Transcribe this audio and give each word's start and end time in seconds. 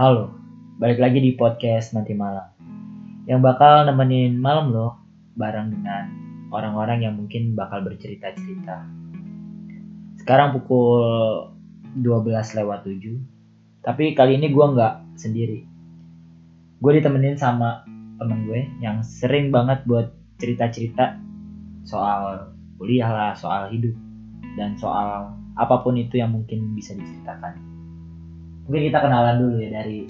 Halo, 0.00 0.32
balik 0.80 0.96
lagi 0.96 1.20
di 1.20 1.36
podcast 1.36 1.92
nanti 1.92 2.16
malam. 2.16 2.48
Yang 3.28 3.40
bakal 3.44 3.84
nemenin 3.84 4.32
malam 4.40 4.72
lo 4.72 4.96
bareng 5.36 5.76
dengan 5.76 6.08
orang-orang 6.48 7.04
yang 7.04 7.20
mungkin 7.20 7.52
bakal 7.52 7.84
bercerita-cerita. 7.84 8.80
Sekarang 10.16 10.56
pukul 10.56 11.04
12 12.00 12.32
lewat 12.32 12.88
7. 12.88 13.84
Tapi 13.84 14.16
kali 14.16 14.40
ini 14.40 14.48
gue 14.48 14.66
nggak 14.72 15.20
sendiri. 15.20 15.68
Gue 16.80 16.96
ditemenin 16.96 17.36
sama 17.36 17.84
temen 18.16 18.48
gue 18.48 18.72
yang 18.80 19.04
sering 19.04 19.52
banget 19.52 19.84
buat 19.84 20.16
cerita-cerita 20.40 21.20
soal 21.84 22.56
kuliah 22.80 23.12
lah, 23.12 23.32
soal 23.36 23.68
hidup, 23.68 23.92
dan 24.56 24.80
soal 24.80 25.36
apa 25.60 25.84
pun 25.84 26.00
itu 26.00 26.16
yang 26.16 26.32
mungkin 26.32 26.72
bisa 26.72 26.96
diceritakan. 26.96 27.69
Mungkin 28.70 28.86
kita 28.86 29.02
kenalan 29.02 29.42
dulu 29.42 29.54
ya 29.58 29.82
dari 29.82 30.06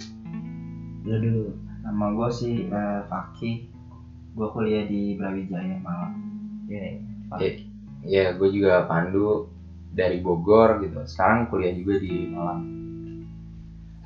dulu 1.00 1.16
dulu. 1.16 1.44
Nama 1.80 2.04
gue 2.12 2.28
sih 2.28 2.68
eh, 2.68 3.00
Faki. 3.08 3.52
Gue 4.36 4.48
kuliah 4.52 4.84
di 4.84 5.16
Brawijaya 5.16 5.80
Malang. 5.80 6.12
Ya, 6.68 7.00
Faki. 7.32 7.48
Ya, 8.04 8.36
gue 8.36 8.48
juga 8.52 8.84
Pandu 8.84 9.48
dari 9.96 10.20
Bogor 10.20 10.84
gitu. 10.84 11.00
Sekarang 11.08 11.48
kuliah 11.48 11.72
juga 11.72 12.04
di 12.04 12.28
Malang. 12.28 12.60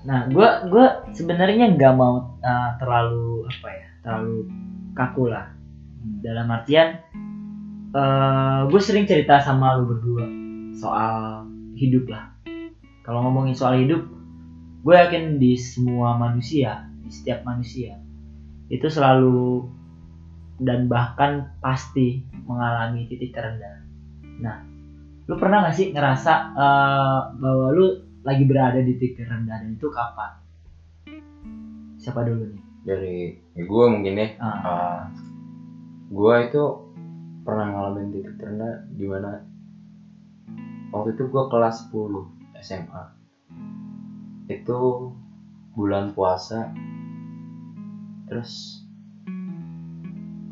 Nah, 0.05 0.29
gue 0.29 0.49
gua 0.69 1.03
sebenarnya 1.17 1.75
nggak 1.75 1.95
mau 1.97 2.39
uh, 2.39 2.71
terlalu 2.77 3.49
apa 3.49 3.69
ya, 3.73 3.89
terlalu 4.05 4.37
kaku 4.93 5.33
lah. 5.33 5.51
Dalam 6.23 6.47
artian, 6.53 7.01
uh, 7.97 8.69
gue 8.69 8.81
sering 8.85 9.09
cerita 9.09 9.41
sama 9.41 9.81
lu 9.81 9.89
berdua 9.89 10.29
soal 10.77 11.49
hidup 11.75 12.07
lah. 12.07 12.31
Kalau 13.03 13.25
ngomongin 13.25 13.57
soal 13.57 13.81
hidup, 13.81 14.05
gue 14.85 14.95
yakin 14.95 15.41
di 15.41 15.57
semua 15.57 16.21
manusia, 16.21 16.85
di 17.01 17.09
setiap 17.09 17.41
manusia 17.49 17.97
itu 18.69 18.85
selalu 18.89 19.65
dan 20.61 20.87
bahkan 20.87 21.57
pasti 21.65 22.21
mengalami 22.45 23.09
titik 23.09 23.33
terendah. 23.33 23.81
Nah, 24.45 24.61
lu 25.25 25.35
pernah 25.41 25.65
gak 25.69 25.77
sih 25.77 25.89
ngerasa 25.91 26.33
uh, 26.53 27.21
bahwa 27.41 27.67
lu 27.73 27.87
lagi 28.25 28.45
berada 28.45 28.81
di 28.81 28.97
titik 29.01 29.25
terendah 29.25 29.61
dan 29.65 29.73
itu 29.73 29.89
kapan? 29.89 30.33
Siapa 32.01 32.21
dulu 32.25 32.45
nih? 32.53 32.63
Dari 32.85 33.17
ya 33.57 33.63
gue 33.65 33.85
mungkin 33.89 34.15
ya. 34.21 34.29
Ah, 34.37 34.49
Uh, 34.65 35.01
gue 36.13 36.35
itu 36.45 36.63
pernah 37.43 37.67
ngalamin 37.73 38.13
titik 38.13 38.37
terendah 38.37 38.85
di 38.93 39.05
mana 39.09 39.41
waktu 40.93 41.17
itu 41.17 41.25
gue 41.33 41.45
kelas 41.49 41.89
10 41.89 42.61
SMA. 42.61 43.03
Itu 44.45 45.11
bulan 45.73 46.13
puasa. 46.13 46.69
Terus 48.29 48.83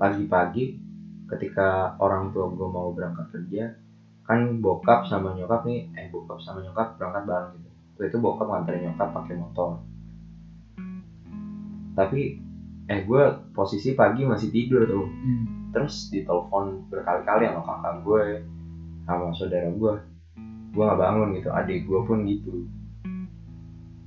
pagi-pagi 0.00 0.80
ketika 1.28 1.96
orang 2.00 2.32
tua 2.32 2.48
gue 2.52 2.68
mau 2.68 2.92
berangkat 2.92 3.32
kerja 3.32 3.72
kan 4.22 4.62
bokap 4.62 5.04
sama 5.08 5.34
nyokap 5.34 5.66
nih 5.66 5.88
eh 5.98 6.06
bokap 6.12 6.38
sama 6.40 6.62
nyokap 6.64 6.96
berangkat 6.96 7.22
bareng 7.28 7.52
gitu. 7.58 7.68
Waktu 7.96 8.04
itu 8.08 8.16
bokap 8.20 8.46
nganterin 8.48 8.82
nyokap 8.88 9.08
pakai 9.12 9.34
motor. 9.36 9.70
Tapi 11.92 12.20
eh 12.88 13.00
gue 13.04 13.22
posisi 13.52 13.92
pagi 13.92 14.24
masih 14.24 14.48
tidur 14.48 14.84
tuh. 14.88 15.06
Hmm. 15.06 15.44
terus 15.72 16.12
ditelepon 16.12 16.84
berkali-kali 16.92 17.48
sama 17.48 17.64
kakak 17.64 17.94
gue 18.04 18.24
sama 19.08 19.32
saudara 19.32 19.72
gue 19.72 19.94
gue 20.72 20.82
nggak 20.84 21.00
bangun 21.00 21.28
gitu 21.32 21.48
adik 21.48 21.88
gue 21.88 22.00
pun 22.04 22.28
gitu 22.28 22.68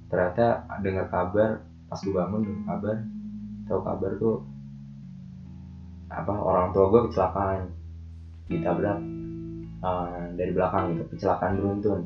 ternyata 0.07 0.63
dengar 0.79 1.05
kabar 1.09 1.61
pas 1.89 1.99
gue 2.01 2.13
bangun 2.13 2.41
dengar 2.45 2.63
kabar 2.75 2.95
tahu 3.65 3.79
kabar 3.81 4.11
tuh 4.21 4.35
apa 6.09 6.33
orang 6.37 6.69
tua 6.71 6.85
gue 6.89 7.01
kecelakaan. 7.09 7.61
Ditabrak 8.45 8.97
uh, 9.81 10.23
dari 10.37 10.51
belakang 10.53 10.93
gitu 10.93 11.03
kecelakaan 11.17 11.57
beruntun. 11.57 11.99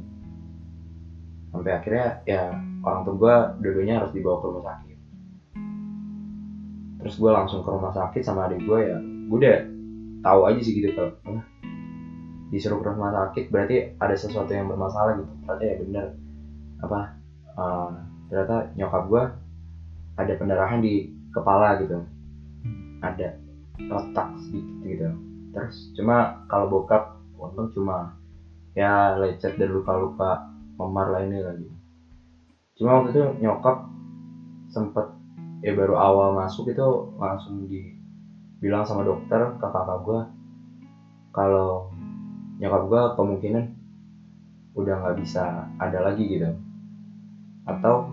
Sampai 1.51 1.71
akhirnya 1.75 2.23
ya 2.23 2.55
orang 2.85 3.01
tua 3.03 3.15
gue 3.19 3.35
dua-duanya 3.59 3.99
harus 3.99 4.11
dibawa 4.15 4.39
ke 4.39 4.45
rumah 4.47 4.63
sakit. 4.71 4.97
Terus 6.99 7.15
gue 7.15 7.31
langsung 7.31 7.59
ke 7.63 7.69
rumah 7.69 7.91
sakit 7.91 8.21
sama 8.23 8.47
adik 8.47 8.63
gue 8.63 8.79
ya 8.87 8.97
gue 8.99 9.37
udah 9.37 9.57
tahu 10.25 10.39
aja 10.49 10.59
sih 10.63 10.73
gitu 10.73 10.89
kalau 10.95 11.13
"Wah, 11.29 11.43
disuruh 12.49 12.81
ke 12.81 12.87
rumah 12.89 13.11
sakit 13.13 13.53
berarti 13.53 13.75
ada 13.99 14.15
sesuatu 14.15 14.51
yang 14.55 14.71
bermasalah 14.71 15.19
gitu. 15.19 15.31
Ternyata 15.43 15.63
ya 15.63 15.75
bener. 15.75 16.05
Apa 16.79 17.18
ternyata 18.27 18.71
nyokap 18.77 19.03
gue 19.07 19.23
ada 20.19 20.33
pendarahan 20.35 20.79
di 20.79 21.07
kepala 21.31 21.75
gitu. 21.79 21.99
Ada 22.99 23.31
retak 23.79 24.27
sedikit 24.43 24.75
gitu. 24.83 25.07
Terus 25.55 25.75
cuma 25.95 26.45
kalau 26.51 26.67
bokap 26.67 27.19
untung 27.39 27.71
cuma 27.71 28.19
ya 28.75 29.15
lecet 29.15 29.55
dan 29.57 29.71
luka-luka 29.71 30.43
memar 30.79 31.09
lainnya 31.09 31.51
lagi 31.51 31.67
cuma 32.77 32.95
waktu 32.99 33.11
itu 33.11 33.23
nyokap 33.43 33.83
sempet 34.71 35.03
ya 35.59 35.75
baru 35.75 35.99
awal 35.99 36.31
masuk 36.31 36.71
itu 36.71 37.11
langsung 37.19 37.67
dibilang 37.67 38.87
sama 38.87 39.03
dokter 39.03 39.51
ke 39.59 39.67
kakak 39.67 39.99
gue 39.99 40.19
kalau 41.35 41.91
nyokap 42.59 42.83
gue 42.87 43.01
kemungkinan 43.19 43.63
udah 44.79 44.93
nggak 45.03 45.17
bisa 45.19 45.67
ada 45.75 45.99
lagi 45.99 46.23
gitu 46.23 46.55
atau 47.69 48.09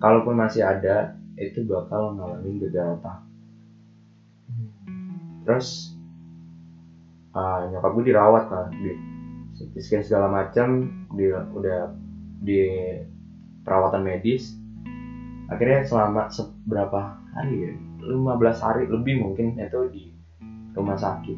kalaupun 0.00 0.34
masih 0.40 0.64
ada 0.64 1.12
itu 1.36 1.64
bakal 1.68 2.16
ngalamin 2.16 2.60
gagal 2.68 3.00
otak. 3.00 3.18
Terus 5.44 5.96
uh, 7.32 7.68
nyokap 7.72 7.90
gue 7.96 8.04
dirawat 8.12 8.44
lah 8.48 8.66
di 8.72 8.92
scan 9.80 10.04
segala 10.04 10.28
macam 10.28 10.88
di 11.16 11.28
udah 11.32 11.92
di 12.40 12.60
perawatan 13.64 14.04
medis. 14.04 14.56
Akhirnya 15.50 15.82
selama 15.84 16.30
seberapa 16.30 17.20
hari 17.36 17.68
ya? 17.68 17.72
15 18.00 18.64
hari 18.64 18.82
lebih 18.88 19.20
mungkin 19.20 19.60
itu 19.60 19.80
di 19.92 20.04
rumah 20.72 20.96
sakit. 20.96 21.36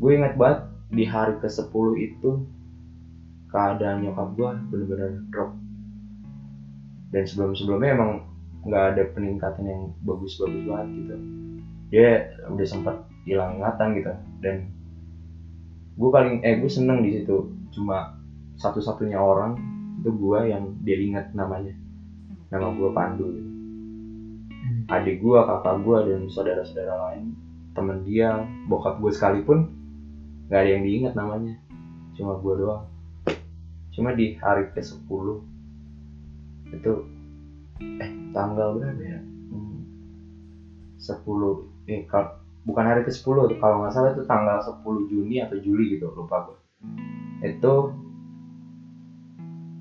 Gue 0.00 0.16
ingat 0.16 0.38
banget 0.38 0.60
di 0.94 1.04
hari 1.04 1.36
ke 1.42 1.48
10 1.50 1.68
itu 1.98 2.30
keadaan 3.50 4.02
nyokap 4.02 4.28
gue 4.34 4.50
bener-bener 4.70 5.10
drop 5.30 5.50
dan 7.14 7.22
sebelum-sebelumnya 7.30 7.94
emang 7.94 8.26
nggak 8.66 8.84
ada 8.90 9.02
peningkatan 9.14 9.64
yang 9.70 9.82
bagus-bagus 10.02 10.66
banget 10.66 10.88
gitu. 10.98 11.16
Dia 11.94 12.08
udah 12.50 12.66
sempat 12.66 13.06
hilang 13.22 13.62
ingatan 13.62 13.88
gitu. 13.94 14.12
Dan 14.42 14.56
gue 15.94 16.10
paling 16.10 16.42
eh 16.42 16.58
gue 16.58 16.66
seneng 16.66 17.06
di 17.06 17.14
situ. 17.14 17.54
Cuma 17.70 18.18
satu-satunya 18.58 19.14
orang 19.14 19.54
itu 20.02 20.10
gue 20.10 20.38
yang 20.50 20.74
dia 20.82 20.98
ingat 20.98 21.30
namanya. 21.38 21.70
Nama 22.50 22.66
gue 22.74 22.90
Pandu 22.90 23.26
gitu. 23.30 23.50
adik 24.84 25.24
gue 25.24 25.38
kakak 25.38 25.80
gue 25.80 25.98
dan 26.12 26.20
saudara-saudara 26.28 26.94
lain 27.08 27.32
temen 27.72 28.04
dia 28.04 28.44
bokap 28.68 29.00
gue 29.00 29.12
sekalipun 29.12 29.72
nggak 30.50 30.60
ada 30.60 30.70
yang 30.74 30.82
diingat 30.82 31.14
namanya. 31.14 31.54
Cuma 32.18 32.42
gue 32.42 32.54
doang. 32.58 32.84
Cuma 33.94 34.10
di 34.18 34.34
hari 34.42 34.66
ke 34.74 34.82
10 34.82 35.53
itu 36.74 36.92
eh 38.02 38.10
tanggal 38.34 38.74
berapa 38.74 39.02
ya? 39.02 39.18
Hmm, 39.50 39.78
10 40.98 41.90
eh 41.90 42.02
kalau 42.10 42.34
bukan 42.66 42.84
hari 42.84 43.00
ke 43.06 43.12
10 43.12 43.54
kalau 43.60 43.82
nggak 43.82 43.92
salah 43.92 44.10
itu 44.10 44.24
tanggal 44.26 44.58
10 44.58 45.10
Juni 45.10 45.38
atau 45.38 45.56
Juli 45.60 45.94
gitu 45.94 46.10
lupa 46.10 46.42
gue 46.48 46.58
itu 47.44 47.74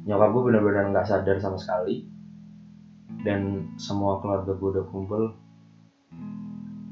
nyokap 0.04 0.30
gue 0.36 0.42
benar-benar 0.51 0.84
nggak 0.92 1.07
sadar 1.07 1.40
sama 1.40 1.56
sekali. 1.56 2.04
Dan 3.24 3.72
semua 3.80 4.19
keluarga 4.19 4.51
gue 4.51 4.69
udah 4.80 4.86
kumpul. 4.92 5.31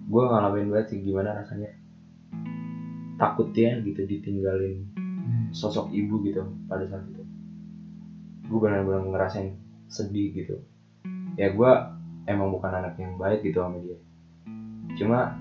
Gue 0.08 0.24
ngalamin 0.28 0.72
banget 0.72 0.96
sih 0.96 1.00
gimana 1.04 1.36
rasanya. 1.36 1.76
Takut 3.20 3.52
ya 3.52 3.78
gitu 3.84 4.08
ditinggalin 4.08 4.88
sosok 5.52 5.92
ibu 5.92 6.24
gitu 6.24 6.48
pada 6.72 6.88
saat 6.88 7.04
itu. 7.12 7.24
Gue 8.48 8.60
benar-benar 8.64 9.04
ngerasain 9.12 9.60
sedih 9.92 10.32
gitu. 10.32 10.56
Ya 11.36 11.52
gue 11.52 11.72
emang 12.26 12.48
bukan 12.56 12.72
anak 12.72 12.96
yang 12.96 13.20
baik 13.20 13.44
gitu 13.44 13.60
sama 13.60 13.78
dia. 13.84 14.00
Cuma 14.96 15.36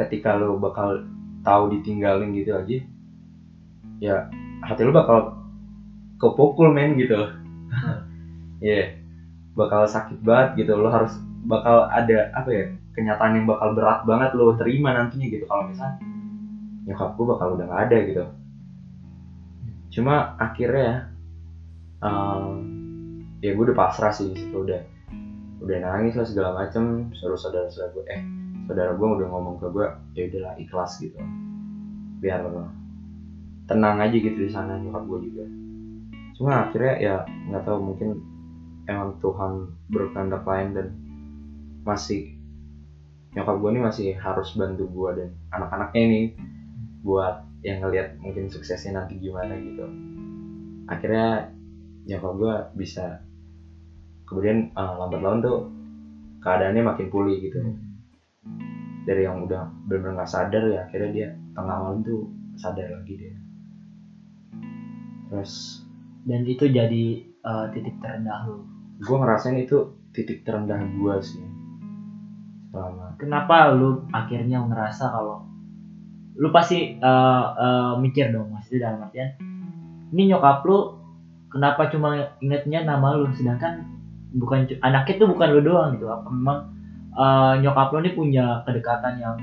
ketika 0.00 0.32
lo 0.32 0.56
bakal 0.56 1.04
tahu 1.44 1.76
ditinggalin 1.76 2.32
gitu 2.32 2.56
aja 2.56 2.76
ya 4.00 4.28
hati 4.64 4.80
lo 4.84 4.92
bakal 4.96 5.36
kepukul 6.16 6.72
men 6.72 6.96
gitu. 6.96 7.20
Ya 8.60 8.92
bakal 9.56 9.88
sakit 9.88 10.20
banget 10.20 10.64
gitu. 10.64 10.76
Lo 10.76 10.92
harus 10.92 11.16
bakal 11.48 11.88
ada 11.88 12.28
apa 12.36 12.48
ya 12.52 12.64
kenyataan 12.92 13.40
yang 13.40 13.46
bakal 13.48 13.72
berat 13.72 14.04
banget 14.04 14.36
lo 14.36 14.52
terima 14.52 14.92
nantinya 14.92 15.32
gitu. 15.32 15.48
Kalau 15.48 15.64
misalnya 15.64 15.96
nyokap 16.84 17.16
gue 17.16 17.24
bakal 17.24 17.56
udah 17.56 17.64
gak 17.64 17.82
ada 17.88 17.96
gitu. 18.04 18.24
Cuma 19.96 20.36
akhirnya 20.36 21.08
um, 22.04 22.79
ya 23.40 23.56
gue 23.56 23.64
udah 23.64 23.76
pasrah 23.76 24.12
sih 24.12 24.36
situ 24.36 24.52
udah 24.52 24.80
udah 25.60 25.76
nangis 25.80 26.16
lah 26.16 26.26
segala 26.28 26.50
macem. 26.56 27.12
Suruh 27.16 27.36
saudara-saudara 27.36 27.92
gue 27.92 28.04
eh 28.08 28.22
saudara 28.68 28.92
gue 28.94 29.08
udah 29.08 29.28
ngomong 29.28 29.56
ke 29.60 29.66
gue 29.72 29.86
ya 30.16 30.22
udahlah 30.28 30.54
ikhlas 30.60 31.00
gitu. 31.00 31.16
Biar 32.20 32.44
tenang 33.68 33.96
aja 34.02 34.16
gitu 34.16 34.36
di 34.36 34.50
sana 34.52 34.76
nyokap 34.76 35.04
gue 35.08 35.18
juga. 35.30 35.44
Cuma 36.36 36.68
akhirnya 36.68 36.94
ya 37.00 37.14
nggak 37.48 37.64
tahu 37.64 37.78
mungkin 37.80 38.08
emang 38.88 39.16
Tuhan 39.20 39.52
berkehendak 39.92 40.42
lain 40.44 40.68
dan 40.76 40.86
masih 41.84 42.36
nyokap 43.32 43.56
gue 43.62 43.70
nih 43.78 43.82
masih 43.84 44.08
harus 44.18 44.52
bantu 44.58 44.84
gue 44.90 45.10
dan 45.16 45.28
anak-anaknya 45.54 46.02
ini 46.02 46.20
buat 47.00 47.46
yang 47.62 47.84
ngelihat 47.84 48.16
mungkin 48.20 48.50
suksesnya 48.50 49.00
nanti 49.00 49.16
gimana 49.20 49.54
gitu. 49.56 49.86
Akhirnya 50.90 51.54
nyokap 52.08 52.32
gue 52.36 52.54
bisa 52.74 53.22
kemudian 54.30 54.70
uh, 54.78 54.94
lambat 54.94 55.20
laun 55.20 55.42
tuh 55.42 55.58
keadaannya 56.38 56.86
makin 56.86 57.10
pulih 57.10 57.42
gitu. 57.42 57.58
Dari 59.02 59.26
yang 59.26 59.42
udah 59.42 59.66
benar-benar 59.90 60.22
nggak 60.22 60.30
sadar 60.30 60.62
ya 60.70 60.86
akhirnya 60.86 61.10
dia 61.10 61.28
tengah 61.58 61.76
malam 61.82 62.06
tuh 62.06 62.30
sadar 62.54 62.86
lagi 62.86 63.18
dia. 63.18 63.34
Terus 65.26 65.82
dan 66.30 66.46
itu 66.46 66.70
jadi 66.70 67.26
uh, 67.42 67.66
titik 67.74 67.98
terendah 67.98 68.46
lu? 68.46 68.62
gue 69.00 69.16
ngerasain 69.16 69.56
itu 69.56 69.96
titik 70.12 70.44
terendah 70.46 70.78
gue 70.78 71.14
sih. 71.24 71.42
Selama 72.70 73.18
kenapa 73.18 73.74
lu 73.74 74.06
akhirnya 74.14 74.62
ngerasa 74.62 75.10
kalau 75.10 75.48
lu 76.38 76.48
pasti 76.54 77.00
uh, 77.02 77.44
uh, 77.56 77.92
mikir 77.98 78.30
dong 78.30 78.54
maksudnya 78.54 78.92
dalam 78.92 79.10
artian 79.10 79.34
ini 80.14 80.30
nyokap 80.30 80.62
lu 80.68 81.00
kenapa 81.50 81.90
cuma 81.90 82.36
ingetnya 82.38 82.86
nama 82.86 83.18
lu? 83.18 83.32
Sedangkan 83.34 83.99
bukan 84.34 84.70
anaknya 84.82 85.14
tuh 85.18 85.28
bukan 85.30 85.48
lu 85.50 85.60
doang 85.64 85.98
gitu. 85.98 86.06
Apa 86.06 86.28
memang 86.30 86.58
uh, 87.14 87.54
nyokap 87.58 87.90
lu 87.94 87.98
nih 88.06 88.14
punya 88.14 88.44
kedekatan 88.66 89.18
yang 89.18 89.36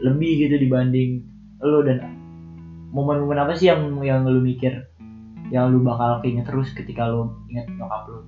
lebih 0.00 0.46
gitu 0.46 0.60
dibanding 0.60 1.24
lu 1.64 1.80
dan 1.80 2.12
momen-momen 2.92 3.40
apa 3.40 3.56
sih 3.56 3.72
yang 3.72 3.96
yang 4.04 4.28
lu 4.28 4.44
mikir 4.44 4.84
yang 5.48 5.72
lu 5.72 5.80
bakal 5.80 6.20
keinget 6.20 6.44
terus 6.44 6.74
ketika 6.76 7.08
lu 7.08 7.32
inget 7.48 7.68
nyokap 7.76 8.08
lu? 8.10 8.20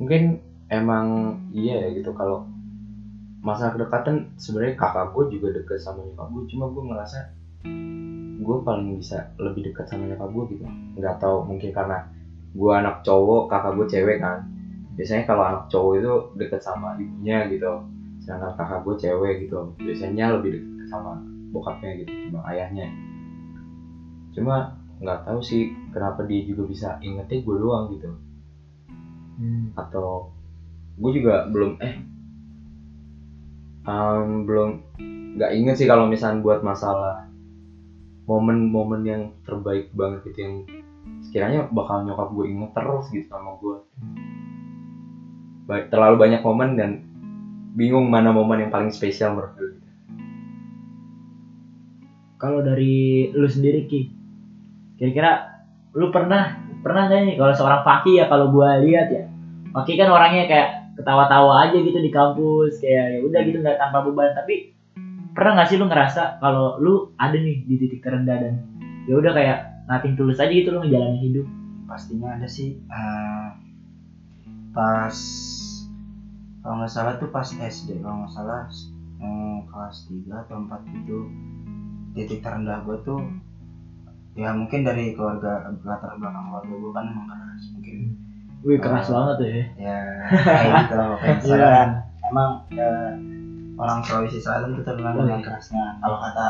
Mungkin 0.00 0.40
emang 0.72 1.36
iya 1.52 1.88
ya 1.88 1.88
gitu. 1.92 2.16
Kalau 2.16 2.48
masalah 3.40 3.76
kedekatan 3.76 4.36
sebenarnya 4.36 4.76
kakak 4.76 5.12
gue 5.16 5.24
juga 5.36 5.48
deket 5.60 5.80
sama 5.80 6.04
nyokap 6.04 6.28
gue 6.28 6.44
cuma 6.52 6.68
gue 6.68 6.82
ngerasa 6.92 7.18
gue 8.40 8.56
paling 8.64 8.96
bisa 8.96 9.32
lebih 9.36 9.68
dekat 9.68 9.88
sama 9.88 10.08
nyokap 10.08 10.28
gue 10.32 10.44
gitu. 10.56 10.64
Nggak 10.96 11.20
tahu 11.20 11.44
mungkin 11.44 11.70
karena 11.76 12.08
gue 12.50 12.72
anak 12.72 13.04
cowok 13.04 13.52
kakak 13.52 13.72
gue 13.76 13.86
cewek 13.92 14.18
kan 14.20 14.59
biasanya 15.00 15.24
kalau 15.24 15.42
anak 15.48 15.64
cowok 15.72 15.92
itu 15.96 16.12
deket 16.36 16.60
sama 16.60 16.92
ibunya 17.00 17.48
gitu 17.48 17.80
sedangkan 18.20 18.52
kakak 18.52 18.84
gue 18.84 18.94
cewek 19.00 19.34
gitu. 19.48 19.72
Biasanya 19.80 20.36
lebih 20.36 20.60
deket 20.60 20.92
sama 20.92 21.16
bokapnya 21.56 22.04
gitu 22.04 22.12
sama 22.28 22.44
ayahnya. 22.52 22.84
Cuma 24.36 24.76
nggak 25.00 25.24
tahu 25.24 25.40
sih 25.40 25.72
kenapa 25.96 26.28
dia 26.28 26.44
juga 26.44 26.68
bisa 26.68 27.00
ingetnya 27.00 27.40
gue 27.40 27.56
doang 27.56 27.88
gitu. 27.96 28.12
Hmm. 29.40 29.72
atau 29.72 30.28
gue 31.00 31.10
juga 31.16 31.48
belum 31.48 31.80
eh 31.80 31.96
em, 33.88 34.44
belum 34.44 34.68
nggak 35.40 35.52
inget 35.56 35.74
sih 35.80 35.88
kalau 35.88 36.04
misalnya 36.04 36.44
buat 36.44 36.60
masalah 36.60 37.24
momen-momen 38.28 39.02
yang 39.08 39.22
terbaik 39.48 39.88
banget 39.96 40.28
gitu 40.28 40.38
yang 40.44 40.54
sekiranya 41.24 41.72
bakal 41.72 42.04
nyokap 42.04 42.28
gue 42.36 42.52
inget 42.52 42.70
terus 42.76 43.08
gitu 43.08 43.26
sama 43.32 43.56
gue. 43.56 43.80
Baik, 43.80 44.49
terlalu 45.90 46.16
banyak 46.18 46.40
momen 46.42 46.70
dan 46.74 46.90
bingung 47.78 48.10
mana 48.10 48.34
momen 48.34 48.66
yang 48.66 48.72
paling 48.74 48.90
spesial 48.90 49.34
menurut 49.38 49.54
gue 49.54 49.66
gitu. 49.70 49.88
kalau 52.40 52.60
dari 52.66 53.30
lu 53.30 53.46
sendiri 53.46 53.86
ki 53.86 54.00
kira-kira 54.98 55.62
lu 55.94 56.10
pernah 56.10 56.58
pernah 56.80 57.06
nggak 57.06 57.20
nih 57.24 57.34
kalau 57.38 57.52
seorang 57.54 57.82
Faki 57.86 58.18
ya 58.18 58.26
kalau 58.26 58.50
gua 58.50 58.80
lihat 58.80 59.08
ya 59.12 59.24
Faki 59.70 59.94
kan 59.94 60.10
orangnya 60.10 60.50
kayak 60.50 60.68
ketawa-tawa 61.00 61.68
aja 61.68 61.76
gitu 61.80 61.96
di 61.96 62.12
kampus 62.12 62.82
kayak 62.84 63.06
ya 63.16 63.18
udah 63.24 63.40
gitu 63.46 63.58
nggak 63.64 63.78
tanpa 63.80 64.04
beban. 64.04 64.36
Tapi 64.36 64.76
pernah 65.32 65.52
nggak 65.56 65.68
sih 65.72 65.76
lu 65.80 65.86
ngerasa 65.88 66.42
kalau 66.42 66.76
lu 66.76 67.14
ada 67.16 67.38
nih 67.38 67.64
di 67.64 67.74
titik 67.80 68.04
terendah 68.04 68.36
dan 68.36 68.54
ya 69.08 69.16
udah 69.16 69.32
kayak 69.32 69.58
nating 69.88 70.14
tulus 70.18 70.42
aja 70.42 70.52
gitu 70.52 70.74
lu 70.74 70.84
ngejalanin 70.84 71.22
hidup? 71.22 71.46
Pastinya 71.88 72.36
ada 72.36 72.46
sih. 72.46 72.76
Eh, 72.76 73.48
pas 74.76 75.16
kalau 76.60 76.74
nggak 76.80 76.92
salah 76.92 77.14
tuh 77.16 77.28
pas 77.32 77.48
SD 77.48 78.00
kalau 78.00 78.24
nggak 78.24 78.32
salah 78.32 78.68
eh, 79.20 79.58
kelas 79.68 79.96
3 80.08 80.42
atau 80.44 80.56
4 80.64 80.98
itu 81.00 81.18
titik 82.12 82.40
terendah 82.42 82.82
gue 82.84 82.96
tuh 83.06 83.20
ya 84.34 84.54
mungkin 84.54 84.86
dari 84.86 85.12
keluarga 85.14 85.68
latar 85.82 86.16
belakang 86.16 86.46
keluarga 86.48 86.74
gue 86.74 86.92
kan 86.94 87.04
emang 87.10 87.26
keras 87.28 87.62
mungkin 87.74 87.96
wih 88.62 88.78
keras 88.78 89.06
banget 89.08 89.34
tuh 89.36 89.48
ya 89.48 89.64
ya 89.76 89.98
kayak 90.30 90.72
gitu 90.86 90.96
Iya. 91.00 91.32
misalnya 91.40 91.68
kan 91.72 91.88
emang 92.30 92.50
eh, 92.76 93.12
orang 93.80 93.98
Sulawesi 94.04 94.38
Selatan 94.38 94.76
tuh 94.76 94.84
terkenal 94.84 95.16
dengan 95.16 95.40
kerasnya 95.40 95.96
kalau 95.98 96.18
kata 96.20 96.46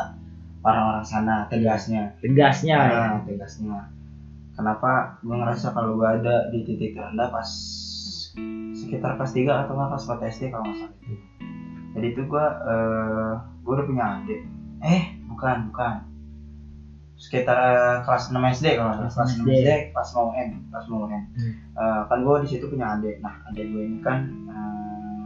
orang-orang 0.61 1.05
sana 1.07 1.35
tegasnya 1.49 2.13
tegasnya 2.21 2.77
ya. 2.77 3.01
Nah, 3.17 3.21
tegasnya. 3.25 3.89
Kenapa 4.53 5.17
gue 5.25 5.33
ngerasa 5.33 5.73
kalau 5.73 5.97
gue 5.97 6.05
ada 6.05 6.51
di 6.53 6.61
titik 6.61 6.93
terendah 6.93 7.33
pas 7.33 7.49
sekitar 8.75 9.19
kelas 9.19 9.33
3 9.35 9.63
atau 9.67 9.73
kelas 9.75 10.03
4 10.07 10.31
SD 10.31 10.43
kalau 10.51 10.63
nggak 10.67 10.77
salah 10.79 10.95
itu. 11.03 11.15
Jadi 11.91 12.07
itu 12.15 12.21
gue 12.23 12.45
eh 12.45 13.33
gue 13.63 13.73
udah 13.75 13.87
punya 13.87 14.03
adik. 14.19 14.41
Eh 14.81 15.03
bukan 15.27 15.57
bukan. 15.71 15.95
Sekitar 17.19 17.57
eh, 17.59 17.97
kelas 18.07 18.31
6 18.31 18.39
SD 18.57 18.65
kalau 18.79 18.91
nggak 18.95 19.11
salah. 19.11 19.27
Kelas 19.27 19.35
kelas 19.35 19.47
6 19.47 19.59
SD. 19.61 19.69
Kelas 19.91 20.09
mau 20.15 20.29
N 20.33 20.49
kelas 20.71 20.85
mau 20.87 21.03
N. 21.07 21.23
Hmm. 21.35 21.53
Eh, 21.75 22.01
kan 22.07 22.19
gue 22.23 22.35
di 22.43 22.47
situ 22.47 22.65
punya 22.71 22.85
adik. 22.95 23.19
Nah 23.19 23.35
adik 23.51 23.65
gue 23.67 23.83
ini 23.83 23.99
kan 23.99 24.19
eh, 24.47 25.25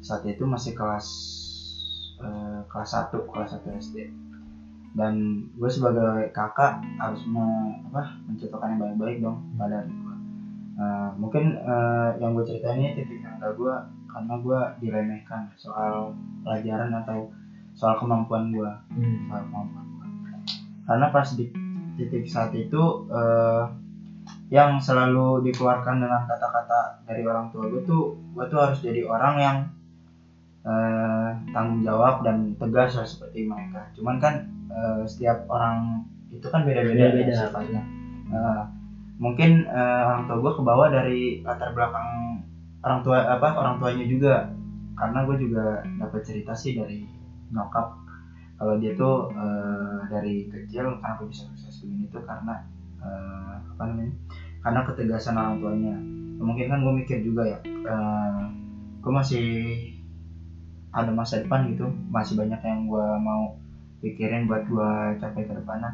saat 0.00 0.24
itu 0.24 0.44
masih 0.48 0.72
kelas 0.72 1.06
eh, 2.24 2.60
kelas 2.66 2.90
1 2.96 3.12
kelas 3.30 3.50
1 3.60 3.84
SD 3.84 3.96
dan 4.90 5.46
gue 5.54 5.70
sebagai 5.70 6.34
kakak 6.34 6.82
harus 6.98 7.22
me, 7.30 7.46
apa 7.90 8.18
mencontohkan 8.26 8.74
yang 8.74 8.80
baik-baik 8.82 9.16
dong 9.22 9.38
pada 9.54 9.86
adik 9.86 9.94
gue 9.94 10.09
Eh, 10.80 11.10
mungkin 11.20 11.60
eh, 11.60 12.08
yang 12.24 12.32
gue 12.32 12.40
ceritain 12.48 12.80
ini 12.80 12.96
titik 12.96 13.20
terendah 13.20 13.52
gue 13.52 13.74
karena 14.08 14.34
gue 14.40 14.60
diremehkan 14.80 15.52
soal 15.52 16.16
pelajaran 16.40 16.88
atau 17.04 17.28
soal 17.76 18.00
kemampuan 18.00 18.48
gue 18.48 18.70
Hmm. 18.88 19.28
soal 19.28 19.44
kemampuan 19.44 19.84
gue 19.92 20.06
karena 20.88 21.06
pas 21.12 21.28
di 21.36 21.52
titik 22.00 22.24
saat 22.24 22.56
itu 22.56 22.80
eh, 23.12 23.62
yang 24.48 24.80
selalu 24.80 25.44
dikeluarkan 25.52 26.00
dengan 26.00 26.24
kata-kata 26.24 27.04
dari 27.04 27.28
orang 27.28 27.52
tua 27.52 27.68
gue 27.68 27.84
tuh 27.84 28.16
gue 28.32 28.44
tuh 28.48 28.64
harus 28.64 28.80
jadi 28.80 29.04
orang 29.04 29.34
yang 29.36 29.56
eh, 30.64 31.28
tanggung 31.52 31.84
jawab 31.84 32.24
dan 32.24 32.56
tegas 32.56 32.96
lah 32.96 33.04
seperti 33.04 33.44
mereka 33.44 33.84
cuman 33.92 34.16
kan 34.16 34.48
eh, 34.72 35.04
setiap 35.04 35.44
orang 35.44 36.08
itu 36.32 36.46
kan 36.48 36.64
beda-beda 36.64 37.20
ya 37.20 37.36
sifatnya. 37.36 37.84
Eh, 38.32 38.79
mungkin 39.20 39.68
eh, 39.68 40.02
orang 40.08 40.24
tua 40.24 40.40
gue 40.40 40.52
kebawa 40.56 40.84
dari 40.88 41.44
latar 41.44 41.76
belakang 41.76 42.40
orang 42.80 43.00
tua 43.04 43.18
apa 43.28 43.48
orang 43.60 43.76
tuanya 43.76 44.04
juga. 44.08 44.34
Karena 44.96 45.24
gue 45.24 45.36
juga 45.40 45.80
dapat 46.00 46.20
cerita 46.24 46.52
sih 46.56 46.76
dari 46.76 47.04
nyokap. 47.52 47.96
Kalau 48.56 48.74
dia 48.80 48.96
tuh 48.96 49.28
eh, 49.32 49.98
dari 50.08 50.48
kecil 50.48 51.00
kenapa 51.00 51.24
bisa 51.28 51.44
sukses 51.52 51.84
begini 51.84 52.08
tuh 52.08 52.24
karena 52.24 52.64
eh, 53.00 53.54
apa 53.76 53.82
namanya 53.84 54.12
karena 54.64 54.80
ketegasan 54.88 55.36
orang 55.36 55.56
tuanya. 55.60 55.94
Mungkin 56.40 56.72
kan 56.72 56.80
gue 56.80 56.92
mikir 57.04 57.20
juga 57.20 57.44
ya 57.44 57.58
eh, 57.64 58.42
gue 59.00 59.12
masih 59.12 59.48
ada 60.96 61.12
masa 61.12 61.44
depan 61.44 61.68
gitu. 61.72 61.88
Masih 62.08 62.40
banyak 62.40 62.60
yang 62.64 62.88
gue 62.88 63.08
mau 63.20 63.56
pikirin 64.00 64.48
buat 64.48 64.64
gue 64.64 64.90
capai 65.20 65.44
ke 65.44 65.52
depannya. 65.52 65.92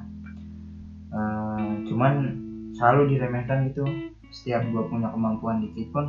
Eh, 1.10 1.70
cuman 1.86 2.45
selalu 2.76 3.16
diremehkan 3.16 3.66
gitu. 3.72 3.84
Setiap 4.30 4.62
gue 4.68 4.82
punya 4.90 5.08
kemampuan 5.08 5.64
dikit 5.64 5.88
pun 5.94 6.06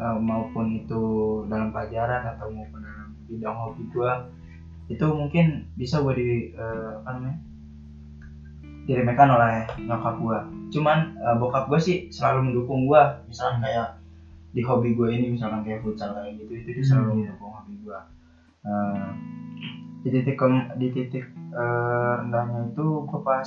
eh, 0.00 0.18
maupun 0.18 0.72
itu 0.72 1.02
dalam 1.48 1.70
pelajaran 1.70 2.24
atau 2.36 2.48
maupun 2.50 2.80
dalam 2.80 3.08
bidang 3.26 3.56
hobi 3.56 3.84
gue 3.90 4.12
itu 4.86 5.02
mungkin 5.10 5.66
bisa 5.74 5.98
gue 5.98 6.14
di 6.14 6.28
eh, 6.54 6.90
apa 7.02 7.10
namanya 7.18 7.38
diremehkan 8.86 9.28
oleh 9.34 9.66
nyokap 9.82 10.14
gue 10.22 10.38
cuman 10.78 11.18
eh, 11.18 11.36
bokap 11.42 11.66
gue 11.66 11.80
sih 11.82 11.96
selalu 12.14 12.50
mendukung 12.54 12.86
gue 12.86 13.02
misalkan 13.26 13.58
kayak 13.58 13.98
di 14.54 14.62
hobi 14.62 14.94
gue 14.94 15.10
ini 15.10 15.34
misalkan 15.34 15.66
kayak 15.66 15.82
futsal 15.82 16.14
kayak 16.14 16.38
gitu 16.38 16.52
itu 16.54 16.68
dia 16.80 16.84
selalu 16.86 17.10
Hmm. 17.10 17.18
mendukung 17.26 17.50
hobi 17.52 17.74
gue 17.82 17.98
Eh, 18.66 19.10
di 20.02 20.08
titik 20.10 20.38
di 20.78 20.88
titik 20.90 21.24
eh, 21.54 22.12
rendahnya 22.18 22.74
itu 22.74 22.86
gue 23.06 23.20
pas 23.22 23.46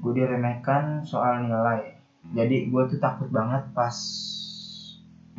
gue 0.00 0.12
diremehkan 0.16 1.04
soal 1.04 1.46
nilai. 1.46 1.96
Jadi 2.36 2.68
gue 2.68 2.82
tuh 2.88 2.98
takut 3.00 3.28
banget 3.32 3.64
pas 3.72 3.94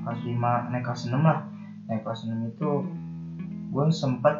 pas 0.02 0.18
lima 0.26 0.70
naik 0.74 0.86
kelas 0.86 1.10
6 1.10 1.18
lah. 1.18 1.46
Naik 1.90 2.02
kelas 2.06 2.26
6 2.26 2.54
itu 2.58 2.70
gue 3.72 3.84
sempet 3.94 4.36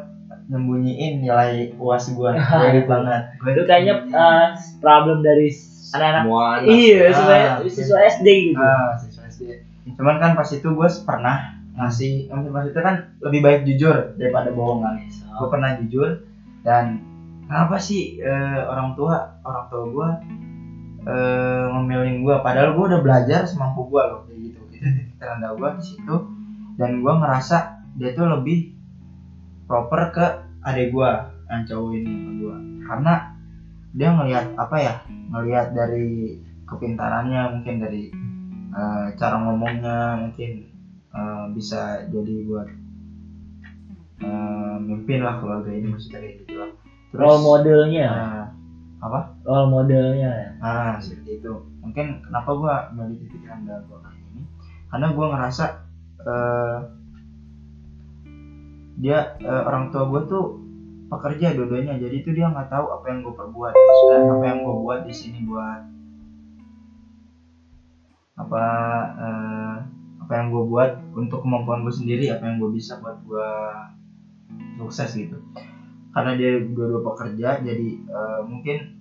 nyembunyiin 0.50 1.22
nilai 1.22 1.74
uas 1.78 2.10
gue 2.10 2.30
gue 2.58 2.66
inget 2.72 2.86
banget. 2.86 3.22
Gue 3.38 3.50
itu 3.54 3.62
kayaknya 3.66 3.94
uh, 4.10 4.54
problem 4.82 5.22
dari 5.22 5.50
anak-anak. 5.94 6.24
Anak. 6.26 6.60
Iya 6.66 7.02
siswa 7.12 7.36
Ah, 7.36 7.58
siswa 7.68 7.98
SD 8.08 8.28
gitu. 8.52 8.58
Ah 8.62 8.96
siswa 8.98 9.22
SD 9.28 9.72
cuman 9.98 10.16
kan 10.22 10.32
pas 10.38 10.46
itu 10.46 10.64
gue 10.64 10.88
pernah 11.02 11.58
ngasih 11.74 12.30
pas 12.30 12.64
itu 12.68 12.80
kan 12.80 13.10
lebih 13.24 13.40
baik 13.42 13.60
jujur 13.66 14.14
daripada 14.14 14.54
bohong 14.54 14.84
kan 14.84 14.96
gue 15.10 15.48
pernah 15.50 15.70
jujur 15.82 16.22
dan 16.62 17.02
kenapa 17.52 17.76
sih 17.76 18.16
eh, 18.16 18.60
orang 18.64 18.96
tua 18.96 19.36
orang 19.44 19.68
tua 19.68 19.82
gue 19.84 20.08
eh, 21.04 21.66
memilih 21.68 22.24
gue 22.24 22.36
padahal 22.40 22.72
gue 22.72 22.84
udah 22.96 23.00
belajar 23.04 23.44
semampu 23.44 23.92
gue 23.92 24.00
loh 24.00 24.24
kayak 24.24 24.40
gitu. 24.40 24.60
Itu 24.72 24.88
titik 24.88 25.20
terendah 25.20 25.52
gue 25.60 25.68
di 25.76 25.84
situ. 25.84 26.16
Dan 26.80 27.04
gue 27.04 27.12
ngerasa 27.12 27.84
dia 28.00 28.16
tuh 28.16 28.24
lebih 28.32 28.72
proper 29.68 30.00
ke 30.16 30.26
adik 30.64 30.96
gue 30.96 31.10
yang 31.52 31.62
cowok 31.68 31.90
ini 31.92 32.12
ke 32.16 32.30
gue 32.40 32.56
karena 32.88 33.14
dia 33.92 34.08
ngelihat 34.16 34.46
apa 34.56 34.76
ya 34.80 34.94
ngelihat 35.28 35.76
dari 35.76 36.40
kepintarannya 36.64 37.60
mungkin 37.60 37.76
dari 37.76 38.08
eh, 38.72 39.06
cara 39.20 39.36
ngomongnya 39.44 40.24
mungkin 40.24 40.64
eh, 41.12 41.44
bisa 41.52 42.08
jadi 42.08 42.34
buat 42.48 42.68
eh, 44.24 44.76
mimpin 44.80 45.20
lah 45.20 45.36
keluarga 45.44 45.68
ini 45.68 45.92
maksudnya 45.92 46.24
kayak 46.24 46.36
gitu 46.48 46.56
lah 46.56 46.81
role 47.12 47.40
modelnya 47.44 48.08
eh, 48.08 48.44
apa 49.02 49.36
role 49.44 49.68
modelnya 49.68 50.56
Nah, 50.62 50.96
seperti 51.02 51.42
itu. 51.42 51.52
Mungkin 51.82 52.22
kenapa 52.22 52.50
gua 52.54 52.74
milih 52.94 53.18
titik 53.18 53.42
rendah 53.44 53.82
gua 53.90 53.98
kayak 54.06 54.22
ini? 54.32 54.42
Karena 54.88 55.06
gua 55.12 55.26
ngerasa 55.34 55.64
eh, 56.22 56.78
dia 59.02 59.36
eh, 59.42 59.62
orang 59.66 59.90
tua 59.90 60.06
gua 60.06 60.22
tuh 60.24 60.62
pekerja 61.12 61.52
dua-duanya, 61.52 62.00
jadi 62.00 62.24
tuh 62.24 62.32
dia 62.32 62.48
nggak 62.48 62.72
tahu 62.72 62.86
apa 62.94 63.04
yang 63.10 63.18
gua 63.26 63.34
perbuat. 63.36 63.74
Maksudnya 63.74 64.18
apa 64.32 64.44
yang 64.48 64.58
gua 64.64 64.74
buat 64.80 65.00
di 65.04 65.14
sini 65.14 65.38
buat 65.44 65.82
apa 68.38 68.64
eh, 69.18 69.76
apa 70.22 70.32
yang 70.32 70.46
gua 70.48 70.62
buat 70.64 70.90
untuk 71.18 71.44
kemampuan 71.44 71.84
gua 71.84 71.92
sendiri, 71.92 72.30
apa 72.32 72.46
yang 72.48 72.56
gua 72.62 72.70
bisa 72.70 72.96
buat 73.02 73.18
gua 73.26 73.50
sukses 74.78 75.10
gitu. 75.18 75.36
Karena 76.12 76.32
dia 76.36 76.60
dua-dua 76.60 77.00
pekerja, 77.12 77.58
jadi 77.64 77.88
eh, 77.96 78.40
mungkin 78.44 78.92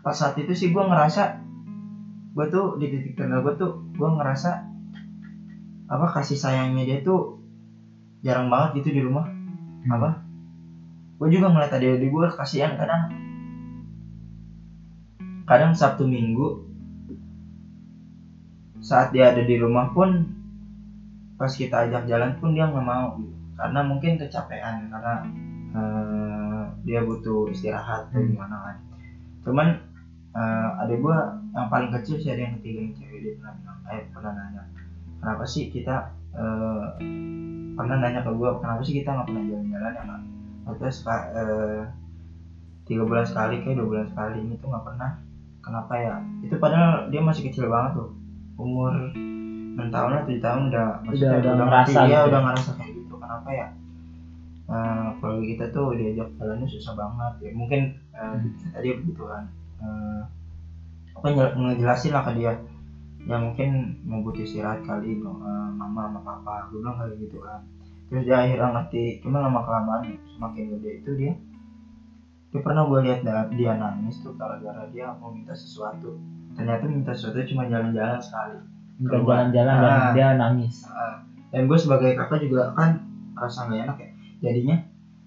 pas 0.00 0.16
saat 0.16 0.36
itu 0.40 0.56
sih 0.56 0.72
gue 0.72 0.80
ngerasa 0.80 1.36
gue 2.32 2.46
tuh 2.48 2.80
di 2.80 2.88
titik 2.88 3.20
terendah 3.20 3.44
gue 3.44 3.52
tuh 3.60 3.84
gue 3.92 4.08
ngerasa 4.08 4.50
apa 5.92 6.06
kasih 6.08 6.40
sayangnya 6.40 6.88
dia 6.88 6.98
tuh 7.04 7.36
jarang 8.24 8.48
banget 8.48 8.80
gitu 8.80 8.96
di 8.96 9.00
rumah. 9.04 9.28
Apa? 9.88 10.24
Gue 11.20 11.28
juga 11.28 11.52
ngeliat 11.52 11.72
adik 11.76 12.00
adik 12.00 12.08
gue 12.08 12.26
kasihan 12.32 12.76
kadang. 12.80 13.12
Kadang 15.44 15.72
sabtu 15.76 16.08
minggu 16.08 16.70
saat 18.80 19.12
dia 19.12 19.28
ada 19.28 19.44
di 19.44 19.60
rumah 19.60 19.92
pun 19.92 20.24
pas 21.36 21.52
kita 21.52 21.84
ajak 21.88 22.08
jalan 22.08 22.36
pun 22.40 22.56
dia 22.56 22.68
nggak 22.68 22.84
mau 22.84 23.16
gitu. 23.20 23.32
karena 23.60 23.80
mungkin 23.84 24.16
kecapean 24.16 24.88
karena 24.88 25.24
eh, 25.70 26.62
dia 26.86 27.00
butuh 27.04 27.48
istirahat 27.50 28.10
atau 28.10 28.20
Hmm. 28.20 28.30
gimana 28.34 28.56
kan 28.66 28.76
cuman 29.40 29.66
eh 30.30 30.68
adik 30.86 31.02
gua 31.02 31.34
yang 31.50 31.66
paling 31.66 31.90
kecil 31.90 32.16
sih 32.20 32.30
ada 32.30 32.46
yang 32.46 32.54
ketiga 32.62 32.78
yang 32.86 32.94
cewek 32.94 33.18
dia 33.24 33.32
pernah 33.40 33.52
bilang 33.58 33.78
eh 33.90 34.00
pernah 34.14 34.32
nanya 34.36 34.62
kenapa 35.18 35.44
sih 35.46 35.64
kita 35.68 35.96
eh, 36.38 36.84
pernah 37.74 37.96
nanya 37.98 38.20
ke 38.22 38.30
gua 38.34 38.58
kenapa 38.62 38.80
sih 38.82 38.94
kita 39.02 39.10
nggak 39.10 39.26
pernah 39.26 39.44
jalan-jalan 39.46 39.92
ya 39.94 40.02
kak 40.06 40.20
Maksudnya 40.60 40.92
suka 40.92 41.16
tiga 42.86 43.02
bulan 43.06 43.24
sekali 43.26 43.62
kayak 43.62 43.76
dua 43.78 43.86
bulan 43.86 44.06
sekali 44.10 44.36
ini 44.42 44.54
tuh 44.58 44.68
nggak 44.70 44.84
pernah 44.86 45.10
kenapa 45.62 45.92
ya 45.94 46.14
itu 46.42 46.54
padahal 46.58 47.06
dia 47.10 47.20
masih 47.22 47.42
kecil 47.50 47.70
banget 47.70 48.02
tuh 48.02 48.10
umur 48.58 48.92
6 49.14 49.78
tahun 49.94 50.10
atau 50.20 50.26
7 50.26 50.42
tahun 50.42 50.60
udah 50.68 50.86
maksudnya 51.06 51.38
udah 51.38 51.52
ngerti, 51.54 51.64
ngerasa 51.70 51.98
dia 52.04 52.18
gitu. 52.18 52.28
udah 52.28 52.40
ngerasa 52.44 52.70
kayak 52.76 52.92
gitu 52.98 53.14
kenapa 53.16 53.48
ya 53.54 53.66
Eh, 54.70 55.08
keluarga 55.18 55.42
kita 55.42 55.64
tuh 55.74 55.98
diajak 55.98 56.30
jalannya 56.38 56.66
susah 56.70 56.94
banget. 56.94 57.32
Ya 57.42 57.50
mungkin 57.58 57.80
eh, 58.14 58.34
tadi 58.70 58.94
begitu 59.02 59.26
kan. 59.26 59.50
Eh, 59.82 60.22
apa 61.18 61.26
ngejelasin 61.58 62.14
lah 62.14 62.22
ke 62.22 62.38
dia. 62.38 62.54
Ya 63.26 63.36
mungkin 63.36 63.98
mau 64.06 64.22
butuh 64.22 64.46
istirahat 64.46 64.86
kali 64.86 65.18
eh, 65.18 65.68
mama 65.74 66.06
sama 66.06 66.20
papa. 66.22 66.70
Gue 66.70 66.86
bilang 66.86 67.02
kayak 67.02 67.18
gitu 67.18 67.42
kan. 67.42 67.66
Terus 68.06 68.22
dia 68.30 68.46
akhirnya 68.46 68.70
ngerti. 68.78 69.18
Cuma 69.26 69.42
lama 69.42 69.60
kelamaan 69.66 70.06
semakin 70.38 70.78
gede 70.78 70.90
itu 71.02 71.10
dia 71.18 71.34
dia 72.50 72.60
pernah 72.66 72.82
gue 72.82 72.98
lihat 73.06 73.22
dia 73.54 73.78
nangis 73.78 74.26
tuh 74.26 74.34
gara-gara 74.34 74.86
dia 74.90 75.10
mau 75.18 75.34
minta 75.34 75.54
sesuatu. 75.54 76.14
Ternyata 76.54 76.86
minta 76.86 77.10
sesuatu 77.14 77.42
cuma 77.46 77.66
jalan-jalan 77.66 78.18
sekali. 78.22 78.58
Minta 79.02 79.18
jalan-jalan 79.18 79.74
dan 79.78 79.98
Ah. 79.98 80.10
dia 80.14 80.28
nangis. 80.34 80.86
Nah, 80.86 81.22
dan 81.50 81.66
gue 81.66 81.78
sebagai 81.78 82.14
kakak 82.18 82.46
juga 82.46 82.74
kan 82.74 83.02
rasa 83.38 83.66
nggak 83.70 83.80
enak 83.86 83.98
ya 83.98 84.09
jadinya 84.40 84.76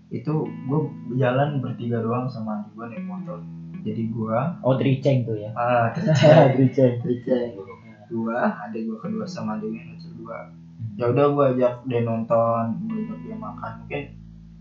itu 0.09 0.33
gue 0.45 0.79
jalan 1.15 1.57
bertiga 1.57 1.97
doang 1.97 2.25
sama 2.25 2.61
adik 2.61 2.69
gue 2.73 2.85
naik 2.85 3.05
motor. 3.05 3.39
Jadi 3.83 4.01
gue 4.07 4.37
oh 4.61 4.73
triceng 4.73 5.25
tuh 5.25 5.35
ya? 5.35 5.49
Ah 5.53 5.89
tercek 5.89 6.53
triceng 6.53 6.93
tercek 6.99 7.57
gue 8.07 8.37
adik 8.37 8.81
gue 8.85 8.97
kedua 8.97 9.25
sama 9.25 9.57
adik 9.57 9.69
yang 9.69 9.89
kecil 9.91 10.13
dua. 10.15 10.49
Ya 10.93 11.09
udah 11.09 11.25
gue 11.27 11.45
ajak 11.57 11.73
dia 11.85 12.01
nonton 12.01 12.63
gue 12.85 12.99
ajak 13.01 13.19
dia 13.21 13.35
makan. 13.35 13.71
Mungkin 13.81 14.01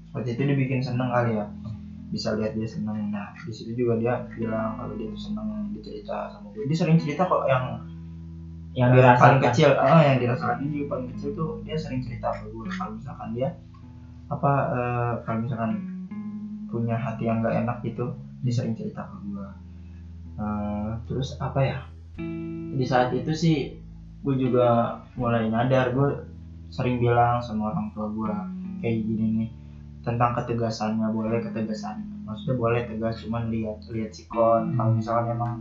seperti 0.08 0.28
itu 0.32 0.42
dia 0.42 0.56
bikin 0.56 0.80
seneng 0.80 1.08
kali 1.08 1.36
ya. 1.36 1.44
Bisa 2.08 2.32
lihat 2.32 2.52
dia 2.52 2.64
seneng. 2.64 3.12
Nah 3.12 3.36
di 3.36 3.52
situ 3.52 3.72
juga 3.74 4.00
dia 4.00 4.24
bilang 4.32 4.80
kalau 4.80 4.96
dia 4.96 5.12
seneng 5.12 5.48
dicerita 5.70 6.28
sama 6.28 6.48
gue 6.50 6.64
dia 6.64 6.76
sering 6.76 6.96
cerita 6.96 7.24
kok 7.24 7.44
yang 7.44 7.76
yang 8.72 8.88
Eh, 8.88 9.04
dirasakan. 9.04 9.20
paling 9.36 9.42
kecil. 9.44 9.70
Ah 9.76 10.00
yang 10.00 10.16
dirasakan. 10.16 10.56
Dia 10.58 10.68
juga 10.72 10.84
paling 10.96 11.06
kecil 11.12 11.30
tuh 11.36 11.60
dia 11.60 11.76
sering 11.76 12.00
cerita 12.00 12.32
ke 12.32 12.48
gue 12.48 12.64
kalau 12.72 12.96
misalkan 12.96 13.28
dia 13.36 13.52
apa 14.32 14.52
eh, 14.72 15.12
kalau 15.28 15.38
misalkan 15.44 15.72
punya 16.72 16.96
hati 16.96 17.28
yang 17.28 17.44
gak 17.44 17.52
enak 17.52 17.84
gitu 17.84 18.16
dia 18.40 18.52
sering 18.56 18.72
cerita 18.72 19.04
ke 19.04 19.16
gue 19.28 19.46
Eh, 20.32 20.90
terus 21.04 21.36
apa 21.36 21.60
ya 21.60 21.78
di 22.72 22.84
saat 22.88 23.12
itu 23.12 23.36
sih 23.36 23.56
gue 24.24 24.34
juga 24.40 24.96
mulai 25.12 25.44
nyadar 25.44 25.92
gue 25.92 26.24
sering 26.72 27.04
bilang 27.04 27.44
sama 27.44 27.68
orang 27.68 27.92
tua 27.92 28.08
gue 28.08 28.32
kayak 28.80 28.96
gini 29.04 29.24
nih 29.44 29.50
tentang 30.02 30.32
ketegasannya 30.34 31.04
boleh 31.12 31.38
ketegasan. 31.44 32.00
Maksudnya 32.24 32.56
boleh 32.56 32.80
tegas 32.88 33.20
cuman 33.20 33.52
lihat 33.52 33.84
lihat 33.92 34.10
sikon 34.16 34.72
kalau 34.74 34.96
misalkan 34.96 35.36
emang 35.36 35.54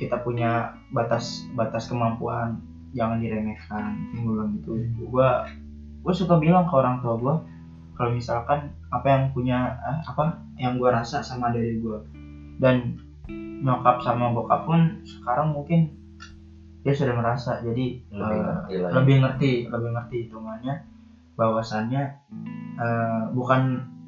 kita 0.00 0.16
punya 0.24 0.72
batas 0.90 1.44
batas 1.52 1.84
kemampuan 1.84 2.64
jangan 2.96 3.20
diremehkan. 3.20 3.92
Gue 4.16 4.34
bilang 4.34 4.50
gitu. 4.56 4.72
Gue 5.04 5.28
gue 6.00 6.14
suka 6.16 6.40
bilang 6.40 6.64
ke 6.64 6.74
orang 6.74 7.04
tua 7.04 7.14
gue 7.20 7.34
kalau 7.98 8.14
misalkan 8.14 8.70
apa 8.94 9.06
yang 9.10 9.24
punya 9.34 9.74
eh, 9.82 9.98
apa 10.06 10.38
yang 10.56 10.78
gue 10.78 10.86
rasa 10.86 11.18
sama 11.18 11.50
dari 11.50 11.82
gue 11.82 11.98
dan 12.62 12.94
nyokap 13.58 13.98
sama 14.06 14.30
bokap 14.30 14.64
pun 14.64 15.02
sekarang 15.02 15.50
mungkin 15.50 15.90
dia 16.86 16.94
sudah 16.94 17.18
merasa 17.18 17.58
jadi 17.58 17.98
lebih 18.06 18.38
eh, 18.38 18.46
ngerti 18.46 18.74
lah 18.78 18.88
ya. 18.88 18.94
lebih 19.02 19.16
ngerti 19.20 19.52
lebih 19.66 19.90
ngerti 19.98 20.16
hitungannya 20.30 20.74
bahwasannya 21.34 22.02
eh, 22.78 23.22
bukan 23.34 23.62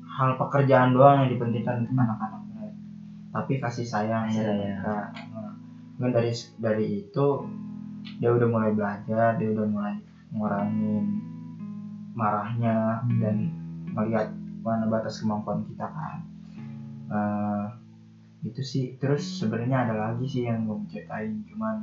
hal 0.06 0.38
pekerjaan 0.38 0.94
doang 0.94 1.26
yang 1.26 1.30
dipentingkan 1.34 1.82
untuk 1.82 1.98
anak-anaknya 1.98 2.70
tapi 3.34 3.52
kasih 3.58 3.86
sayang 3.86 4.30
Kasih 4.30 4.42
dari 4.42 4.64
mereka. 4.70 4.94
Nah, 5.98 6.10
dari 6.14 6.32
dari 6.58 6.86
itu 7.06 7.26
dia 8.22 8.30
udah 8.32 8.48
mulai 8.48 8.70
belajar 8.72 9.36
dia 9.36 9.48
udah 9.50 9.66
mulai 9.66 9.94
ngurangin 10.30 11.04
marahnya 12.14 13.02
Hmm. 13.06 13.18
dan 13.22 13.36
melihat 13.94 14.30
mana 14.60 14.86
batas 14.86 15.20
kemampuan 15.20 15.64
kita 15.66 15.86
kan. 15.86 16.18
Eh, 17.10 17.64
itu 18.46 18.62
sih. 18.62 18.84
Terus 18.96 19.22
sebenarnya 19.40 19.88
ada 19.88 19.94
lagi 20.08 20.24
sih 20.24 20.46
yang 20.46 20.64
gue 20.64 20.76
mau 20.76 20.88
ceritain 20.88 21.44
cuman 21.48 21.76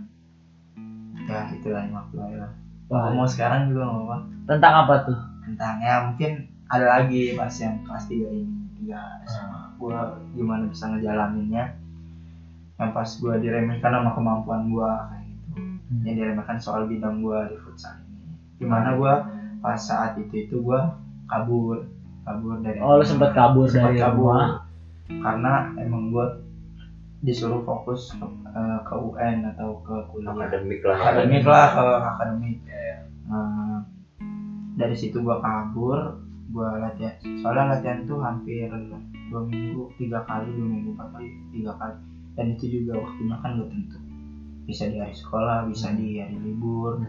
ya 1.28 1.52
itulah 1.52 1.84
yang 1.84 1.94
waktu 1.94 2.16
lah. 2.40 2.52
Wah, 2.88 3.12
mau 3.12 3.28
sekarang 3.28 3.76
juga 3.76 3.84
nggak 3.84 4.04
apa 4.08 4.18
tentang 4.48 4.74
apa 4.88 4.96
tuh? 5.04 5.20
Tentang 5.44 5.76
ya 5.84 5.96
mungkin 6.08 6.32
ada 6.72 6.86
lagi 6.88 7.36
pas 7.36 7.52
yang 7.60 7.84
kelas 7.84 8.06
tiga 8.08 8.28
ini 8.32 8.56
tiga 8.80 9.00
SMA 9.28 9.62
gue 9.78 10.00
gimana 10.40 10.64
bisa 10.72 10.88
ngejalaninnya. 10.88 11.76
Yang 12.78 12.92
pas 12.94 13.10
gue 13.10 13.34
diremehkan 13.44 13.92
sama 13.92 14.12
kemampuan 14.16 14.72
gue 14.72 14.88
kayak 14.88 15.26
gitu. 15.28 15.52
Yang 16.08 16.16
diremehkan 16.24 16.58
soal 16.62 16.88
bidang 16.88 17.20
gue 17.20 17.40
di 17.52 17.58
futsal 17.60 18.00
ini. 18.08 18.32
Gimana 18.64 18.96
gue 18.96 19.14
pas 19.60 19.76
saat 19.76 20.16
itu 20.16 20.48
itu 20.48 20.56
gue 20.64 20.80
kabur 21.28 21.84
kabur 22.28 22.60
dari 22.60 22.78
oh 22.84 23.00
lu 23.00 23.06
sempet 23.08 23.32
kabur 23.32 23.66
Sempet 23.72 23.96
dari 23.96 23.98
kabur. 24.04 24.36
rumah? 24.36 24.48
Karena 25.08 25.54
emang 25.80 26.12
gue 26.12 26.28
disuruh 27.18 27.64
fokus 27.66 28.14
ke, 28.14 28.26
eh, 28.52 28.80
ke 28.86 28.94
UN 28.94 29.48
atau 29.56 29.82
ke 29.82 29.96
kuliah. 30.12 30.36
Akademik 30.36 30.82
lah. 30.86 30.98
Akademik 31.02 31.44
lah 31.48 31.66
ke 31.74 31.86
akademik. 32.14 32.58
Nah, 33.28 33.82
dari 34.78 34.94
situ 34.94 35.20
gua 35.26 35.42
kabur 35.42 36.22
gua 36.54 36.78
latihan. 36.80 37.18
Soalnya 37.42 37.76
latihan 37.76 38.06
tuh 38.06 38.22
hampir 38.22 38.70
dua 39.28 39.42
minggu 39.44 39.92
tiga 39.98 40.24
kali 40.24 40.48
dua 40.54 40.68
minggu 40.70 40.90
empat 40.96 41.08
kali 41.18 41.30
tiga 41.52 41.74
kali. 41.76 41.96
Dan 42.38 42.54
itu 42.54 42.66
juga 42.70 43.02
waktunya 43.02 43.36
kan 43.42 43.58
gak 43.58 43.70
tentu. 43.74 43.98
Bisa 44.70 44.84
di 44.86 45.02
hari 45.02 45.16
sekolah 45.18 45.66
bisa 45.66 45.90
di 45.98 46.22
hari 46.22 46.38
libur. 46.38 47.02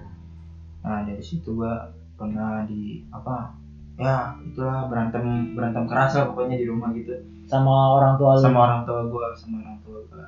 Nah 0.83 1.05
dari 1.05 1.21
situ 1.21 1.53
gua 1.53 1.93
pernah 2.17 2.65
di 2.65 3.05
apa 3.13 3.53
ya 3.99 4.31
itulah 4.47 4.87
berantem 4.87 5.53
berantem 5.59 5.85
keras 5.91 6.15
lah 6.15 6.25
pokoknya 6.31 6.57
di 6.57 6.67
rumah 6.71 6.95
gitu. 6.95 7.19
Sama 7.51 7.99
orang 7.99 8.15
tua 8.15 8.39
lu. 8.39 8.43
Sama 8.47 8.59
orang 8.65 8.83
tua 8.87 9.01
gue 9.11 9.27
sama 9.35 9.57
orang 9.67 9.79
tua 9.83 9.99
gue 10.07 10.27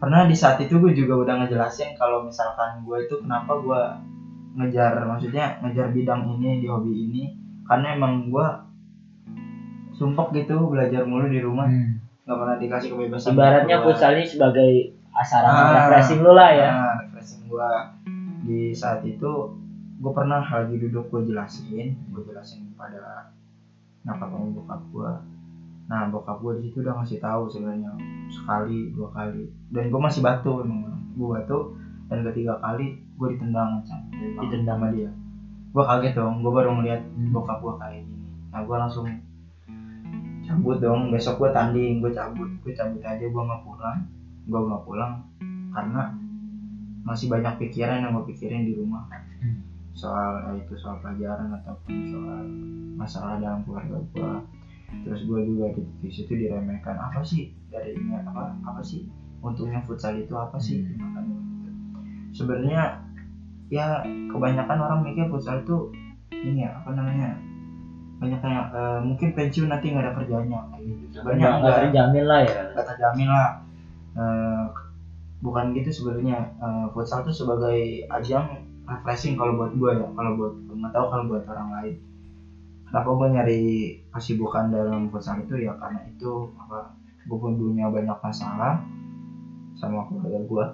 pernah 0.00 0.24
di 0.24 0.32
saat 0.32 0.56
itu 0.64 0.80
gue 0.80 0.96
juga 0.96 1.28
udah 1.28 1.34
ngejelasin 1.44 1.92
kalau 2.00 2.24
misalkan 2.24 2.80
gue 2.80 2.96
itu 3.04 3.20
kenapa 3.20 3.52
gue 3.60 3.82
ngejar 4.56 4.96
maksudnya 5.04 5.60
ngejar 5.60 5.92
bidang 5.92 6.24
ini 6.40 6.64
di 6.64 6.66
hobi 6.66 6.92
ini. 7.06 7.22
Karena 7.68 7.94
emang 7.94 8.32
gue 8.32 8.46
sumpek 9.94 10.42
gitu 10.42 10.72
belajar 10.72 11.04
mulu 11.04 11.28
di 11.28 11.44
rumah. 11.44 11.68
Hmm. 11.68 12.00
nggak 12.20 12.36
pernah 12.46 12.56
dikasih 12.62 12.88
kebebasan 12.94 13.34
ibaratnya 13.34 13.76
futsal 13.82 14.14
ini 14.14 14.22
sebagai 14.22 14.70
asaran 15.10 15.50
Ah, 15.50 15.70
refreshing 15.90 16.20
lu 16.22 16.32
lah 16.32 16.50
ya. 16.54 16.68
Nah, 16.70 16.94
refreshing 17.02 17.42
gua. 17.50 17.90
Di 18.46 18.70
saat 18.70 19.02
itu 19.02 19.50
gue 20.00 20.12
pernah 20.16 20.40
lagi 20.40 20.80
duduk 20.80 21.12
gue 21.12 21.28
jelasin 21.28 21.92
gue 22.08 22.22
jelasin 22.24 22.72
pada 22.74 23.28
nyokap 24.08 24.28
sama 24.32 24.48
bokap 24.56 24.80
gue 24.88 25.10
nah 25.92 26.08
bokap 26.08 26.40
gue 26.40 26.52
di 26.56 26.70
situ 26.70 26.80
udah 26.80 26.96
ngasih 27.02 27.20
tahu 27.20 27.50
sebenarnya 27.50 27.92
sekali 28.30 28.94
dua 28.94 29.10
kali. 29.10 29.50
Dan 29.68 29.90
gue 29.90 30.00
masih 30.00 30.22
batu 30.22 30.62
gue 31.18 31.28
batu 31.28 31.74
dan 32.06 32.22
ketiga 32.30 32.56
kali 32.62 33.02
gue 33.18 33.28
ditendang 33.36 33.82
ditendang. 34.40 34.78
sama 34.78 34.88
dia. 34.94 35.10
Gue 35.70 35.84
kaget 35.84 36.14
dong 36.14 36.40
gue 36.40 36.52
baru 36.54 36.70
ngeliat 36.78 37.02
bokap 37.34 37.58
gue 37.60 37.74
kayak 37.82 38.00
gini. 38.06 38.26
Nah 38.54 38.60
gue 38.62 38.76
langsung 38.78 39.06
cabut 40.46 40.78
dong. 40.78 41.10
Besok 41.10 41.42
gue 41.42 41.50
tanding 41.50 41.98
gue 41.98 42.10
cabut. 42.14 42.48
Gue 42.62 42.72
cabut 42.72 43.02
aja 43.02 43.22
gue 43.26 43.42
nggak 43.42 43.62
pulang. 43.66 43.98
Gue 44.46 44.60
nggak 44.62 44.82
pulang 44.86 45.12
karena 45.70 46.14
masih 47.06 47.26
banyak 47.30 47.58
pikiran 47.58 48.02
yang 48.06 48.14
gue 48.14 48.24
pikirin 48.30 48.66
di 48.66 48.78
rumah. 48.78 49.06
Hmm. 49.42 49.69
Soal 49.92 50.46
ya 50.46 50.50
itu 50.56 50.74
soal 50.78 50.96
pelajaran 51.02 51.50
ataupun 51.60 51.94
soal 52.08 52.42
masalah 52.94 53.36
dalam 53.42 53.60
keluarga 53.66 53.98
gue 54.14 54.32
terus 55.06 55.22
gue 55.22 55.40
juga 55.46 55.70
di, 55.74 55.82
di 56.02 56.10
situ 56.10 56.34
diremehkan 56.34 56.98
apa 56.98 57.22
sih 57.22 57.54
dari 57.70 57.94
ini? 57.94 58.10
Apa 58.26 58.54
apa 58.66 58.82
sih 58.82 59.06
untungnya 59.38 59.78
futsal 59.86 60.18
itu? 60.18 60.34
Apa 60.34 60.58
sih 60.58 60.82
Hmm. 60.82 60.98
makanya 60.98 61.38
sebenarnya 62.30 62.82
ya 63.70 64.02
kebanyakan 64.30 64.78
orang 64.82 65.00
mikir 65.06 65.30
futsal 65.30 65.62
itu 65.62 65.94
ini 66.34 66.66
ya 66.66 66.74
apa 66.74 66.90
namanya 66.94 67.38
banyak 68.20 68.40
yang 68.42 68.66
eh, 68.74 69.00
mungkin 69.00 69.28
pensiun 69.32 69.68
nanti 69.70 69.94
nggak 69.94 70.04
ada 70.10 70.12
kerjanya. 70.18 70.60
Gitu 70.82 71.22
sebenarnya 71.22 71.48
nggak 71.62 71.76
terjamin 71.88 72.24
lah 72.26 72.40
ya. 72.44 72.62
Nggak 72.74 72.86
terjamin 72.94 73.28
lah. 73.30 73.48
Eh, 74.18 74.64
bukan 75.40 75.64
gitu 75.72 75.90
sebenarnya. 75.90 76.38
Eh, 76.58 76.86
futsal 76.92 77.22
tuh 77.22 77.32
sebagai 77.32 78.04
ajang 78.10 78.69
refreshing 78.90 79.38
kalau 79.38 79.54
buat 79.54 79.70
gue 79.70 79.90
ya 80.02 80.06
kalau 80.18 80.34
buat 80.34 80.52
nggak 80.66 80.92
tahu 80.92 81.06
kalau 81.06 81.24
buat 81.30 81.44
orang 81.46 81.68
lain. 81.78 81.94
Kenapa 82.90 83.08
gue 83.14 83.28
nyari 83.30 83.60
kesibukan 84.10 84.66
dalam 84.74 85.06
futsal 85.14 85.38
itu? 85.38 85.54
Ya 85.62 85.78
karena 85.78 86.02
itu 86.10 86.50
apa 86.58 86.90
gue 87.22 87.36
punya 87.38 87.86
banyak 87.86 88.18
masalah 88.18 88.82
sama 89.78 90.02
keluarga 90.10 90.42
gue 90.42 90.64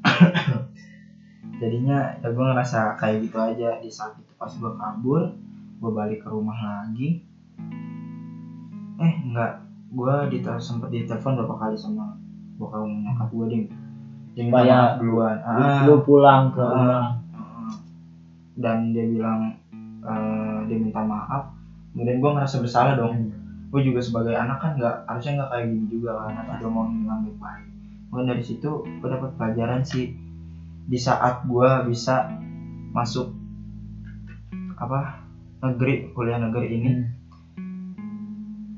jadinya 1.60 2.16
ya 2.24 2.28
gue 2.32 2.44
ngerasa 2.48 2.96
kayak 2.96 3.28
gitu 3.28 3.36
aja. 3.36 3.76
Di 3.76 3.92
saat 3.92 4.16
itu 4.16 4.32
pas 4.40 4.48
gue 4.48 4.72
kabur 4.72 5.36
gue 5.80 5.90
balik 5.92 6.24
ke 6.24 6.28
rumah 6.32 6.56
lagi. 6.56 7.20
Eh 8.96 9.14
enggak 9.20 9.60
gue 9.90 10.14
ditelepon 10.32 10.64
sempet 10.64 10.88
ditelepon 10.88 11.36
berapa 11.36 11.54
kali 11.60 11.76
sama 11.76 12.16
bokap 12.56 12.86
nyokap 12.86 13.28
gue 13.32 13.46
ding 13.50 13.66
minta 14.32 14.46
Supaya 14.56 14.74
maaf 14.76 14.92
duluan. 14.96 15.36
Ah, 15.40 15.80
lu 15.84 15.94
pulang 16.00 16.42
ke 16.50 16.60
Ah. 16.60 16.70
rumah. 16.70 17.04
Ah. 17.34 17.70
dan 18.56 18.92
dia 18.92 19.04
bilang 19.04 19.56
eh, 20.00 20.58
dia 20.66 20.76
minta 20.76 21.00
maaf. 21.00 21.52
Kemudian 21.92 22.18
gue 22.18 22.30
ngerasa 22.30 22.60
bersalah 22.60 22.94
dong. 22.94 23.32
Gue 23.70 23.80
juga 23.82 24.00
sebagai 24.00 24.32
anak 24.32 24.58
kan 24.58 24.72
nggak 24.74 24.96
harusnya 25.04 25.32
nggak 25.36 25.50
kayak 25.50 25.66
gini 25.68 25.86
juga 25.88 26.10
kan. 26.20 26.32
Anak 26.38 26.60
udah 26.60 26.70
mau 26.70 26.84
baik 26.86 27.36
baik. 27.36 27.66
Mungkin 28.08 28.26
dari 28.28 28.42
situ 28.42 28.70
gue 28.82 29.08
dapat 29.08 29.30
pelajaran 29.34 29.82
sih. 29.82 30.14
Di 30.84 30.98
saat 30.98 31.44
gue 31.44 31.68
bisa 31.86 32.30
masuk 32.90 33.30
apa 34.74 35.20
negeri 35.60 36.08
kuliah 36.10 36.40
negeri 36.40 36.68
ini 36.72 36.90
Hmm. 36.90 37.04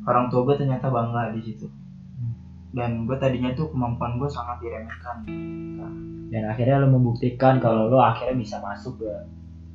orang 0.04 0.26
tua 0.28 0.42
gue 0.44 0.58
ternyata 0.58 0.90
bangga 0.90 1.30
di 1.30 1.40
situ 1.40 1.70
dan 2.72 3.04
gue 3.04 3.16
tadinya 3.20 3.52
tuh 3.52 3.68
kemampuan 3.68 4.16
gue 4.16 4.28
sangat 4.28 4.60
diremehkan. 4.64 5.24
Dan 6.32 6.42
akhirnya 6.48 6.80
lu 6.80 6.96
membuktikan 6.96 7.60
kalau 7.60 7.92
lu 7.92 8.00
akhirnya 8.00 8.36
bisa 8.36 8.56
masuk 8.60 9.04
ke 9.04 9.12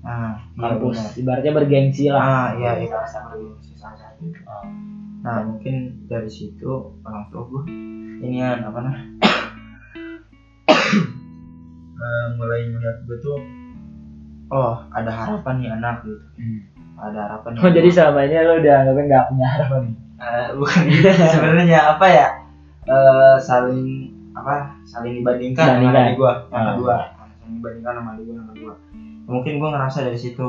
nah 0.08 0.40
iya 0.56 0.78
kampus. 0.80 1.20
ibaratnya 1.20 1.52
bergengsi 1.52 2.08
lah. 2.08 2.22
Ah 2.24 2.48
iya 2.56 2.80
iya 2.80 2.96
rasa 2.96 3.28
bergengsi 3.28 3.76
satu 3.76 4.24
Oh. 4.48 4.66
nah 5.22 5.44
mungkin 5.44 6.08
dari 6.08 6.30
situ 6.32 6.96
orang 7.04 7.28
tua 7.28 7.44
gue 7.52 7.64
inian 8.24 8.64
apa 8.64 8.80
nah 8.80 8.96
mulai 12.40 12.72
melihat 12.72 12.98
gue 13.04 13.18
tuh 13.20 13.38
oh 14.54 14.80
ada 14.96 15.12
harapan 15.12 15.56
nih 15.60 15.70
anak 15.76 15.96
gitu. 16.08 16.24
Hmm. 16.40 16.60
ada 16.98 17.20
harapan 17.28 17.52
Oh 17.60 17.70
jadi 17.74 17.90
selama 17.92 18.20
ini 18.24 18.36
lu 18.42 18.54
udah 18.64 18.78
nggak 18.88 19.24
punya 19.34 19.48
harapan 19.52 19.82
nih? 19.92 19.96
Eh, 20.18 20.48
bukan 20.56 20.82
gitu 20.90 21.10
sebenarnya 21.36 21.80
apa 21.94 22.06
ya 22.08 22.28
Eh, 22.88 23.36
saling 23.44 24.08
apa 24.32 24.80
saling 24.88 25.20
dibandingkan 25.20 25.82
sama 25.82 25.92
adik 25.92 26.16
gua 26.16 26.48
yang 26.48 26.56
Ah. 26.56 26.68
kedua 26.72 26.96
saling 27.20 27.56
dibandingkan 27.60 27.94
sama 28.00 28.10
adik 28.16 28.24
gua 28.24 28.36
yang 28.40 28.50
kedua 28.56 28.74
mungkin 29.28 29.54
gua 29.60 29.70
ngerasa 29.76 30.00
dari 30.08 30.16
situ 30.16 30.48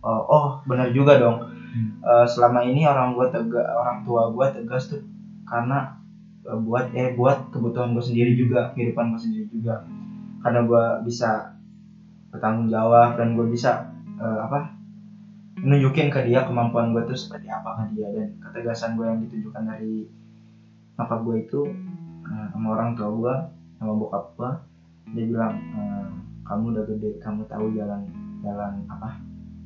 oh, 0.00 0.20
oh 0.32 0.46
benar 0.64 0.88
juga 0.96 1.20
dong. 1.20 1.44
Hmm. 1.68 2.00
Eh, 2.00 2.24
selama 2.24 2.64
ini 2.64 2.88
orang 2.88 3.12
gua 3.12 3.28
tegas 3.28 3.68
orang 3.68 4.00
tua 4.08 4.32
gua 4.32 4.48
tegas 4.48 4.88
tuh 4.88 5.04
karena 5.44 5.92
eh, 6.48 6.56
buat 6.56 6.88
eh 6.96 7.12
buat 7.12 7.52
kebutuhan 7.52 7.92
gua 7.92 8.00
sendiri 8.00 8.32
juga 8.32 8.72
kehidupan 8.72 9.12
gua 9.12 9.20
sendiri 9.20 9.44
juga. 9.52 9.84
Karena 10.40 10.64
gua 10.64 11.04
bisa 11.04 11.52
bertanggung 12.32 12.72
jawab 12.72 13.20
dan 13.20 13.36
gua 13.36 13.44
bisa 13.44 13.92
eh, 14.16 14.40
apa 14.40 14.72
nunjukin 15.58 16.08
ke 16.08 16.22
dia 16.24 16.46
kemampuan 16.46 16.94
gue 16.94 17.02
tuh 17.02 17.18
seperti 17.18 17.50
apa 17.50 17.82
ke 17.82 17.98
dia 17.98 18.06
dan 18.14 18.30
ketegasan 18.38 18.94
gue 18.94 19.02
yang 19.10 19.18
ditujukan 19.26 19.66
dari 19.66 20.06
nyokap 20.98 21.20
gue 21.22 21.36
itu 21.46 21.60
eh, 22.26 22.46
sama 22.50 22.66
orang 22.74 22.98
tua 22.98 23.08
gue 23.14 23.34
sama 23.78 23.92
bokap 23.94 24.24
gue 24.34 24.50
dia 25.14 25.24
bilang 25.30 25.54
eh, 25.54 26.10
kamu 26.42 26.74
udah 26.74 26.84
gede 26.90 27.10
kamu 27.22 27.46
tahu 27.46 27.70
jalan 27.72 28.02
jalan 28.42 28.72
apa? 28.88 29.18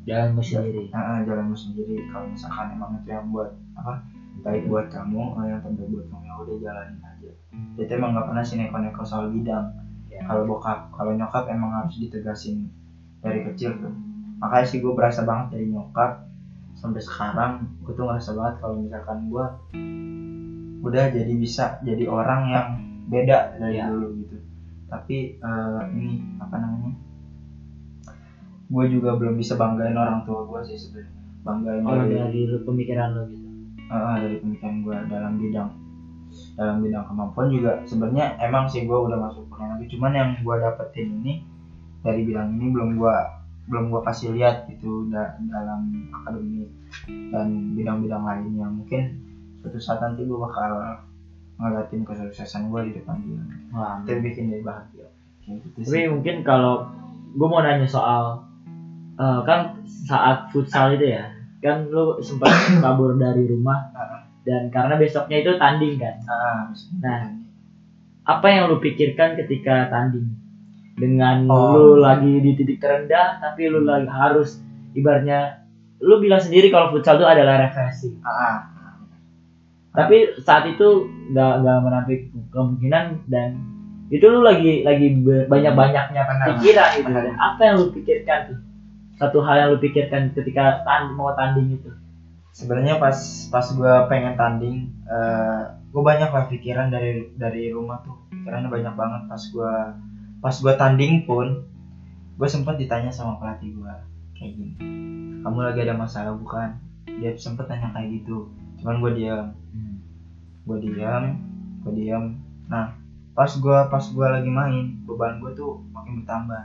Jalanmu 0.03 0.42
sendiri. 0.42 0.90
Ah, 0.90 1.23
jalanmu 1.23 1.55
sendiri. 1.55 1.95
Kalau 2.11 2.27
misalkan 2.27 2.75
emang 2.75 2.99
itu 2.99 3.09
yang 3.14 3.31
buat 3.31 3.55
apa 3.79 4.03
baik 4.42 4.66
buat 4.66 4.90
kamu 4.90 5.38
eh, 5.38 5.47
yang 5.55 5.61
terbaik 5.62 5.90
buat 5.92 6.07
kamu 6.11 6.23
ya 6.27 6.35
udah 6.42 6.57
jalanin 6.59 7.01
aja. 7.01 7.31
Itu 7.79 7.90
emang 7.95 8.11
nggak 8.16 8.27
pernah 8.29 8.45
sih 8.45 8.57
neko-neko 8.59 9.03
soal 9.07 9.31
bidang. 9.31 9.66
Ya. 10.12 10.29
kalau 10.29 10.45
bokap 10.45 10.92
kalau 10.92 11.16
nyokap 11.16 11.49
emang 11.49 11.73
harus 11.73 11.97
ditegasin 11.97 12.68
dari 13.25 13.49
kecil 13.49 13.81
tuh. 13.81 13.95
Makanya 14.45 14.66
sih 14.68 14.85
gue 14.85 14.92
berasa 14.92 15.25
banget 15.25 15.57
dari 15.57 15.73
nyokap 15.73 16.21
sampai 16.77 17.01
sekarang 17.01 17.53
gue 17.81 17.92
tuh 17.97 18.05
ngerasa 18.05 18.37
banget 18.37 18.55
kalau 18.61 18.77
misalkan 18.77 19.18
gue 19.33 19.45
udah 20.83 21.05
jadi 21.09 21.33
bisa 21.33 21.79
jadi 21.81 22.05
orang 22.05 22.40
yang 22.51 22.66
beda 23.07 23.57
dari 23.57 23.79
Ya. 23.79 23.87
dulu 23.87 24.07
gitu. 24.18 24.37
Tapi 24.90 25.16
eh, 25.38 25.81
ini 25.95 26.11
apa 26.38 26.59
namanya? 26.59 26.90
Gue 28.73 28.85
juga 28.88 29.12
belum 29.12 29.37
bisa 29.37 29.55
banggain 29.55 29.95
orang 29.95 30.25
tua 30.25 30.42
gue 30.42 30.61
sih 30.64 30.77
sebenarnya. 30.77 31.12
Banggain 31.42 31.83
Oh 31.85 31.95
dari 31.95 32.14
dari 32.14 32.40
pemikiran 32.62 33.09
lu 33.12 33.23
gitu. 33.29 33.47
Ah, 33.92 34.16
dari 34.16 34.40
pemikiran 34.40 34.77
gue 34.81 34.97
dalam 35.09 35.33
bidang 35.37 35.71
dalam 36.57 36.77
bidang 36.81 37.05
kemampuan 37.05 37.47
juga. 37.53 37.73
Sebenarnya 37.85 38.40
emang 38.40 38.66
sih 38.66 38.83
gue 38.83 38.97
udah 38.97 39.18
masuk 39.21 39.49
kuliah 39.49 39.77
lagi 39.77 39.87
cuman 39.92 40.12
yang 40.12 40.29
gue 40.40 40.55
dapetin 40.57 41.09
ini 41.21 41.33
dari 42.01 42.25
bidang 42.25 42.57
ini 42.57 42.66
belum 42.73 42.97
gue 42.97 43.16
belum 43.62 43.95
gue 43.95 44.01
kasih 44.03 44.35
lihat 44.35 44.66
gitu 44.66 45.07
da- 45.07 45.38
dalam 45.38 45.87
akademik 46.11 46.66
dan 47.31 47.47
bidang-bidang 47.77 48.23
lainnya. 48.25 48.66
Mungkin 48.66 49.03
suatu 49.62 49.79
saat 49.79 50.03
nanti 50.03 50.27
gue 50.27 50.35
bakal 50.35 50.75
ngeliatin 51.57 52.03
kesuksesan 52.03 52.68
gue 52.68 52.90
di 52.90 52.92
depan 52.98 53.16
dia 53.22 53.38
Wah. 53.70 54.03
itu 54.03 54.18
bikin 54.18 54.51
dia 54.51 54.61
bahagia 54.61 55.07
kayak 55.42 55.62
gitu 55.62 55.79
Tapi 55.87 55.87
sih 55.87 56.05
mungkin 56.11 56.42
kalau 56.42 56.90
gue 57.33 57.46
mau 57.46 57.62
nanya 57.62 57.87
soal 57.87 58.42
eh, 59.14 59.40
kan 59.46 59.79
saat 59.87 60.51
futsal 60.51 60.92
itu 60.92 61.14
ya 61.14 61.31
kan 61.62 61.87
lu 61.87 62.18
sempat 62.18 62.51
kabur 62.83 63.14
dari 63.14 63.46
rumah 63.46 63.94
Ah, 63.94 64.27
dan 64.42 64.66
karena 64.75 64.98
besoknya 64.98 65.38
itu 65.38 65.55
tanding 65.55 65.94
kan 65.96 66.18
ah, 66.27 66.66
Nah. 66.98 67.38
apa 68.22 68.46
yang 68.51 68.66
lu 68.66 68.83
pikirkan 68.83 69.38
ketika 69.38 69.87
tanding 69.87 70.27
dengan 70.98 71.46
Oh. 71.46 71.75
lu 71.75 72.03
lagi 72.03 72.42
di 72.42 72.59
titik 72.59 72.83
terendah 72.83 73.38
tapi 73.38 73.70
lu 73.70 73.87
lagi 73.87 74.11
harus 74.11 74.59
ibaratnya 74.92 75.62
lu 76.03 76.18
bilang 76.18 76.42
sendiri 76.42 76.75
kalau 76.75 76.90
futsal 76.90 77.22
itu 77.22 77.27
adalah 77.27 77.62
refreshing 77.62 78.18
ah, 78.27 78.29
ah. 78.29 78.57
Tapi 79.92 80.40
saat 80.40 80.64
itu 80.72 81.05
nggak 81.37 81.52
nggak 81.61 81.78
menampik 81.85 82.20
kemungkinan 82.48 83.28
dan 83.28 83.61
itu 84.09 84.24
lu 84.24 84.40
lagi 84.44 84.85
lagi 84.85 85.20
banyak 85.48 85.72
banyaknya 85.72 86.22
pikiran 86.52 86.90
gitu. 87.00 87.12
dan 87.12 87.37
apa 87.37 87.61
yang 87.61 87.74
lu 87.81 87.88
pikirkan 87.92 88.38
tuh? 88.48 88.59
Satu 89.20 89.38
hal 89.44 89.55
yang 89.57 89.68
lu 89.76 89.78
pikirkan 89.81 90.33
ketika 90.33 90.81
tanding 90.88 91.16
mau 91.16 91.37
tanding 91.37 91.76
itu? 91.76 91.92
Sebenarnya 92.52 93.00
pas 93.00 93.16
pas 93.52 93.64
gue 93.68 93.94
pengen 94.09 94.37
tanding 94.37 94.88
gue 95.92 96.02
banyak 96.05 96.28
lah 96.33 96.44
pikiran 96.48 96.88
dari 96.88 97.28
dari 97.37 97.68
rumah 97.68 98.00
tuh. 98.00 98.16
Pikirannya 98.33 98.72
banyak 98.72 98.94
banget. 98.96 99.22
Pas 99.28 99.42
gue 99.44 99.74
pas 100.40 100.57
gue 100.57 100.72
tanding 100.76 101.28
pun 101.28 101.68
gue 102.40 102.48
sempat 102.48 102.81
ditanya 102.81 103.12
sama 103.12 103.37
pelatih 103.40 103.76
gue 103.76 103.94
kayak 104.40 104.52
gini. 104.57 104.74
Kamu 105.44 105.57
lagi 105.68 105.85
ada 105.85 105.96
masalah 105.96 106.33
bukan? 106.33 106.81
Dia 107.20 107.37
sempet 107.37 107.68
tanya 107.68 107.92
kayak 107.92 108.24
gitu. 108.24 108.48
Cuman 108.81 109.05
gue 109.05 109.12
diam 109.20 109.52
gue 110.62 110.79
diam 110.79 111.25
gue 111.83 111.92
diam. 111.98 112.38
Nah 112.70 112.94
pas 113.33 113.48
gue 113.48 113.79
pas 113.88 114.05
gue 114.05 114.27
lagi 114.29 114.51
main 114.53 114.92
beban 115.09 115.40
gue 115.40 115.53
tuh 115.57 115.83
makin 115.90 116.22
bertambah. 116.22 116.62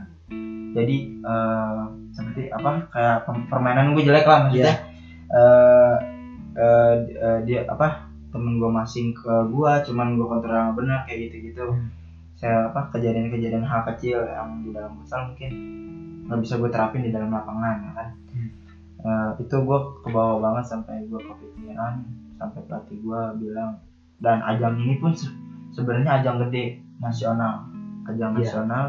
Jadi 0.76 0.96
eh, 1.24 1.82
seperti 2.12 2.52
apa 2.52 2.86
kayak 2.92 3.26
permainan 3.48 3.96
gue 3.96 4.02
jelek 4.04 4.26
lah 4.28 4.48
maksudnya. 4.48 4.74
Eh 5.28 5.96
eh, 6.58 6.94
eh, 7.14 7.38
dia 7.46 7.62
apa 7.70 8.10
temen 8.28 8.60
gue 8.60 8.70
masing 8.70 9.14
ke 9.16 9.32
gue 9.48 9.72
cuman 9.88 10.18
gue 10.18 10.26
kontrol 10.28 10.76
benar 10.76 11.06
kayak 11.08 11.30
gitu 11.30 11.36
gitu 11.52 11.66
Hmm. 11.72 11.88
saya 12.38 12.70
apa 12.70 12.94
kejadian-kejadian 12.94 13.66
hal 13.66 13.82
kecil 13.82 14.22
yang 14.22 14.62
di 14.62 14.70
dalam 14.70 14.94
futsal 14.94 15.34
mungkin 15.34 15.50
nggak 16.28 16.38
bisa 16.44 16.54
gue 16.60 16.70
terapin 16.70 17.02
di 17.02 17.10
dalam 17.10 17.34
lapangan 17.34 17.76
ya 17.82 17.90
kan? 17.98 18.08
Hmm. 18.30 18.50
Eh, 18.98 19.30
itu 19.42 19.56
gue 19.58 19.78
kebawa 20.06 20.38
banget 20.38 20.64
sampai 20.70 21.02
gue 21.08 21.18
kepikiran 21.18 22.04
sampai 22.38 22.60
pelatih 22.68 22.98
gue 23.02 23.20
bilang 23.42 23.80
dan 24.18 24.42
ajang 24.42 24.74
ini 24.78 24.98
pun 24.98 25.14
se- 25.14 25.30
sebenarnya 25.70 26.18
ajang 26.22 26.42
gede 26.46 26.82
nasional. 26.98 27.66
Ajang 28.06 28.34
Iya. 28.34 28.38
nasional. 28.42 28.84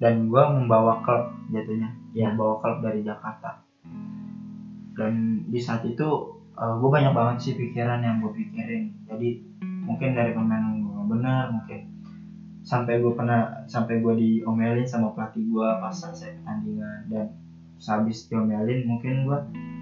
Dan 0.00 0.32
gue 0.32 0.42
membawa 0.48 1.04
klub 1.04 1.28
jatuhnya. 1.52 1.92
Iya. 2.10 2.32
membawa 2.34 2.58
klub 2.58 2.82
dari 2.82 3.04
Jakarta. 3.04 3.60
Dan 4.96 5.44
di 5.46 5.60
saat 5.60 5.86
itu 5.86 6.08
gue 6.60 6.90
banyak 6.90 7.14
banget 7.14 7.36
sih 7.40 7.52
pikiran 7.56 8.02
yang 8.02 8.20
gue 8.20 8.32
pikirin. 8.34 8.90
Jadi 9.06 9.28
mungkin 9.86 10.12
dari 10.12 10.34
pemain 10.34 10.76
gue 10.76 11.04
benar 11.08 11.48
mungkin 11.48 11.88
sampai 12.60 13.00
gue 13.00 13.12
pernah 13.16 13.64
sampai 13.64 14.04
gue 14.04 14.14
diomelin 14.14 14.84
sama 14.84 15.16
pelatih 15.16 15.48
gue 15.48 15.68
pas 15.80 15.92
selesai 15.92 16.36
pertandingan. 16.42 17.08
Dan 17.08 17.24
sehabis 17.80 18.28
diomelin 18.28 18.84
mungkin 18.84 19.24
gue 19.24 19.38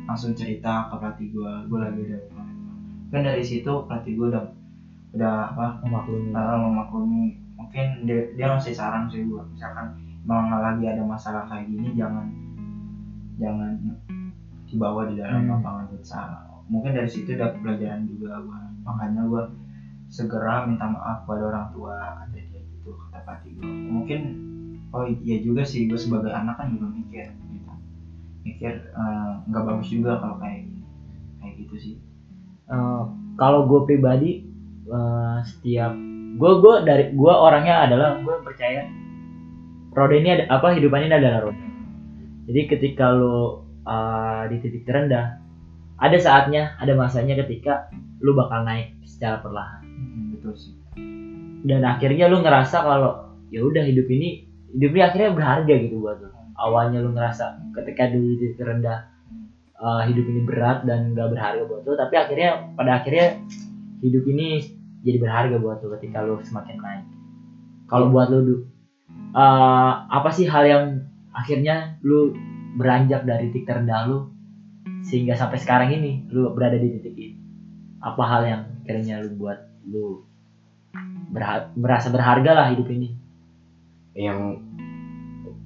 langsung 0.07 0.33
cerita 0.33 0.87
ke 0.89 0.95
pelatih 1.01 1.29
gue 1.33 1.53
gue 1.67 1.79
lagi 1.79 2.01
ada 2.07 2.19
kan 3.09 3.21
dari 3.25 3.41
situ 3.41 3.73
pelatih 3.89 4.13
gue 4.15 4.27
udah 4.29 4.45
udah 5.17 5.33
apa 5.55 5.67
memaklumi. 5.83 6.31
uh, 6.37 6.59
memaklumi. 6.61 7.25
Mungkin 7.59 8.07
dia, 8.07 8.29
dia 8.37 8.47
ngasih 8.53 8.73
saran 8.77 9.09
sih 9.09 9.25
gue 9.25 9.41
misalkan 9.51 9.97
memang 10.23 10.61
lagi 10.61 10.85
ada 10.85 11.03
masalah 11.03 11.49
kayak 11.49 11.67
gini 11.67 11.97
jangan 11.97 12.29
jangan 13.41 13.73
dibawa 14.69 15.09
di 15.09 15.17
dalam 15.17 15.49
Hmm. 15.49 15.51
lapangan 15.59 15.85
futsal. 15.89 16.29
Mungkin 16.69 16.93
dari 16.93 17.09
situ 17.09 17.33
udah 17.33 17.57
pelajaran 17.57 18.05
juga 18.05 18.37
gue 18.45 18.61
makanya 18.85 19.25
gue 19.25 19.43
segera 20.09 20.65
minta 20.65 20.89
maaf 20.89 21.25
pada 21.25 21.45
orang 21.45 21.69
tua 21.73 21.93
kata 22.25 22.37
dia 22.41 22.61
gitu 22.65 22.93
kata 22.93 23.21
pelatih 23.25 23.53
gue 23.61 23.69
mungkin 23.93 24.21
oh 24.89 25.05
iya 25.05 25.37
juga 25.41 25.61
sih 25.65 25.85
gue 25.85 26.01
sebagai 26.01 26.33
anak 26.33 26.57
kan 26.57 26.73
juga 26.73 26.89
mikir 26.89 27.29
gitu. 27.29 27.73
Mikir 28.45 28.73
eh, 28.89 29.33
nggak 29.45 29.65
bagus 29.65 29.89
juga 29.93 30.17
kalau 30.17 30.41
kayak 30.41 30.65
gini 30.65 30.81
kayak 31.41 31.53
gitu 31.61 31.75
sih 31.77 31.95
Eh, 32.69 33.03
kalau 33.41 33.65
gue 33.65 33.81
pribadi 33.89 34.45
eh, 34.85 35.39
setiap 35.49 35.97
gue 36.39 36.53
gue 36.61 36.75
dari 36.85 37.17
gue 37.17 37.33
orangnya 37.33 37.89
adalah 37.89 38.21
gue 38.21 38.37
percaya 38.45 38.85
roda 39.97 40.15
ini 40.15 40.29
ada 40.37 40.45
apa 40.53 40.77
hidupan 40.77 41.09
ini 41.09 41.15
adalah 41.17 41.49
roda. 41.49 41.67
Jadi 42.45 42.61
ketika 42.69 43.09
lo 43.17 43.65
eh, 43.89 44.53
di 44.53 44.57
titik 44.61 44.85
terendah 44.85 45.41
ada 45.97 46.19
saatnya 46.21 46.77
ada 46.77 46.93
masanya 46.93 47.41
ketika 47.41 47.89
lu 48.21 48.37
bakal 48.37 48.61
naik 48.69 48.93
secara 49.09 49.41
perlahan. 49.41 49.83
Hmm, 49.89 50.25
betul 50.37 50.53
sih. 50.53 50.77
Dan 51.65 51.89
akhirnya 51.89 52.29
lu 52.29 52.45
ngerasa 52.45 52.85
kalau 52.85 53.33
ya 53.49 53.65
udah 53.65 53.81
hidup 53.81 54.05
ini 54.13 54.45
hidup 54.77 54.93
ini 54.93 55.03
akhirnya 55.09 55.33
berharga 55.33 55.75
gitu 55.89 56.05
buat 56.05 56.21
lu. 56.21 56.29
Awalnya 56.59 57.01
lu 57.01 57.17
ngerasa 57.17 57.65
ketika 57.81 58.13
dulu 58.13 58.37
di 58.37 58.53
titik 58.53 58.61
terendah 58.61 59.09
uh, 59.79 60.03
hidup 60.05 60.25
ini 60.27 60.41
berat 60.45 60.85
dan 60.85 61.15
gak 61.15 61.31
berharga 61.33 61.63
buat 61.65 61.83
lu 61.87 61.95
tapi 61.95 62.15
akhirnya 62.19 62.75
pada 62.75 63.03
akhirnya 63.03 63.39
hidup 64.03 64.25
ini 64.31 64.79
jadi 65.03 65.19
berharga 65.23 65.57
buat 65.63 65.79
lu 65.83 65.95
ketika 65.99 66.27
lu 66.27 66.43
semakin 66.43 66.77
naik. 66.79 67.07
Kalau 67.89 68.13
buat 68.13 68.29
Du, 68.29 68.69
uh, 69.33 69.93
apa 70.05 70.29
sih 70.35 70.45
hal 70.45 70.65
yang 70.67 70.85
akhirnya 71.33 71.97
lu 72.05 72.35
beranjak 72.77 73.25
dari 73.25 73.49
titik 73.49 73.65
terendah 73.65 74.05
lu 74.05 74.19
sehingga 75.07 75.39
sampai 75.39 75.57
sekarang 75.57 75.95
ini 75.95 76.27
lu 76.29 76.51
berada 76.53 76.77
di 76.77 76.89
titik 76.99 77.15
ini? 77.17 77.39
Apa 78.03 78.23
hal 78.27 78.43
yang 78.45 78.63
akhirnya 78.85 79.25
lu 79.25 79.39
buat 79.39 79.59
lu 79.89 80.27
berha- 81.33 81.73
merasa 81.79 82.13
berharga 82.13 82.53
lah 82.53 82.67
hidup 82.75 82.91
ini? 82.93 83.15
Yang 84.19 84.61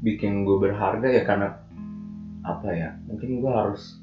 bikin 0.05 0.45
gue 0.45 0.57
berharga 0.61 1.09
ya 1.09 1.23
karena 1.25 1.59
apa 2.45 2.69
ya? 2.71 2.95
Mungkin 3.09 3.41
gue 3.41 3.53
harus 3.53 4.02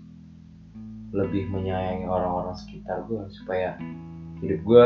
lebih 1.09 1.49
menyayangi 1.49 2.05
orang-orang 2.05 2.53
sekitar 2.53 3.05
gue 3.09 3.25
supaya 3.33 3.75
hidup 4.39 4.59
gue 4.61 4.85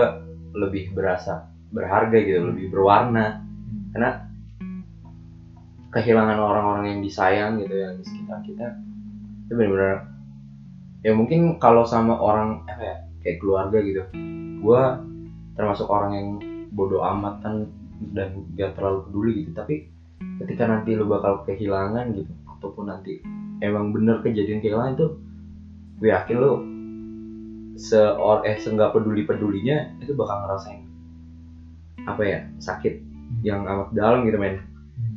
lebih 0.56 0.94
berasa 0.96 1.50
berharga 1.74 2.18
gitu 2.22 2.54
lebih 2.54 2.72
berwarna. 2.72 3.42
Karena 3.94 4.26
kehilangan 5.94 6.38
orang-orang 6.40 6.86
yang 6.98 7.02
disayang 7.06 7.62
gitu 7.62 7.76
yang 7.78 7.94
di 8.02 8.06
sekitar 8.06 8.42
kita 8.42 8.68
itu 9.46 9.54
benar-benar 9.54 10.10
ya 11.06 11.14
mungkin 11.14 11.62
kalau 11.62 11.86
sama 11.86 12.18
orang 12.18 12.66
apa 12.66 12.82
ya 12.82 12.96
kayak 13.22 13.38
keluarga 13.38 13.78
gitu 13.86 14.02
gue 14.64 14.82
termasuk 15.54 15.86
orang 15.86 16.12
yang 16.18 16.28
bodoh 16.74 17.06
amat 17.06 17.46
kan 17.46 17.70
dan 18.12 18.44
gak 18.58 18.74
terlalu 18.76 19.06
peduli 19.08 19.32
gitu. 19.46 19.52
Tapi 19.54 19.76
ketika 20.44 20.66
nanti 20.66 20.98
lu 20.98 21.06
bakal 21.06 21.46
kehilangan 21.46 22.10
gitu 22.18 22.32
ataupun 22.58 22.90
nanti 22.90 23.22
emang 23.62 23.94
bener 23.94 24.20
kejadian 24.26 24.60
kehilangan 24.60 24.98
itu 24.98 25.08
gue 26.04 26.12
yakin 26.12 26.36
lu 26.36 26.52
seor 27.80 28.44
eh 28.44 28.60
seenggak 28.60 28.92
peduli 28.92 29.24
pedulinya 29.24 29.88
itu 30.04 30.12
bakal 30.12 30.44
ngerasain 30.44 30.84
apa 32.04 32.22
ya 32.28 32.39
sakit 32.60 33.00
yang 33.39 33.63
amat 33.63 33.96
dalam 33.96 34.28
gitu 34.28 34.36
men. 34.36 34.60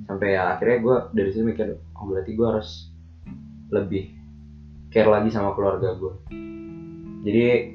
Sampai 0.07 0.38
ya 0.38 0.55
akhirnya 0.55 0.79
gue 0.79 0.96
dari 1.11 1.29
situ 1.35 1.42
mikir 1.42 1.75
oh 1.75 2.07
berarti 2.07 2.31
gue 2.38 2.46
harus 2.46 2.87
lebih 3.75 4.14
care 4.94 5.11
lagi 5.11 5.27
sama 5.35 5.51
keluarga 5.59 5.90
gue 5.90 6.14
jadi 7.27 7.66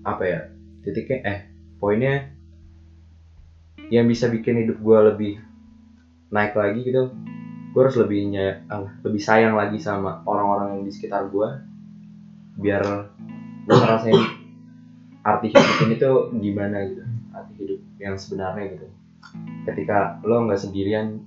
apa 0.00 0.22
ya 0.24 0.40
titiknya 0.80 1.18
eh 1.20 1.38
poinnya 1.76 2.24
yang 3.92 4.08
bisa 4.08 4.24
bikin 4.32 4.64
hidup 4.64 4.80
gue 4.80 4.98
lebih 5.12 5.32
naik 6.32 6.56
lagi 6.56 6.80
gitu 6.80 7.12
gue 7.76 7.80
harus 7.84 8.00
lebih 8.00 8.24
ny- 8.24 8.56
ah, 8.72 8.88
lebih 9.04 9.20
sayang 9.20 9.52
lagi 9.52 9.76
sama 9.76 10.24
orang-orang 10.24 10.80
yang 10.80 10.82
di 10.88 10.92
sekitar 10.96 11.28
gue 11.28 11.73
biar 12.60 12.82
gue 13.64 13.76
ngerasain 13.76 14.20
arti 15.24 15.46
hidup 15.50 15.76
ini 15.88 15.94
tuh 15.96 16.16
gimana 16.38 16.76
gitu 16.86 17.02
arti 17.34 17.52
hidup 17.58 17.80
yang 17.98 18.14
sebenarnya 18.14 18.76
gitu. 18.76 18.86
Ketika 19.64 20.20
lo 20.22 20.44
nggak 20.44 20.60
sendirian 20.60 21.18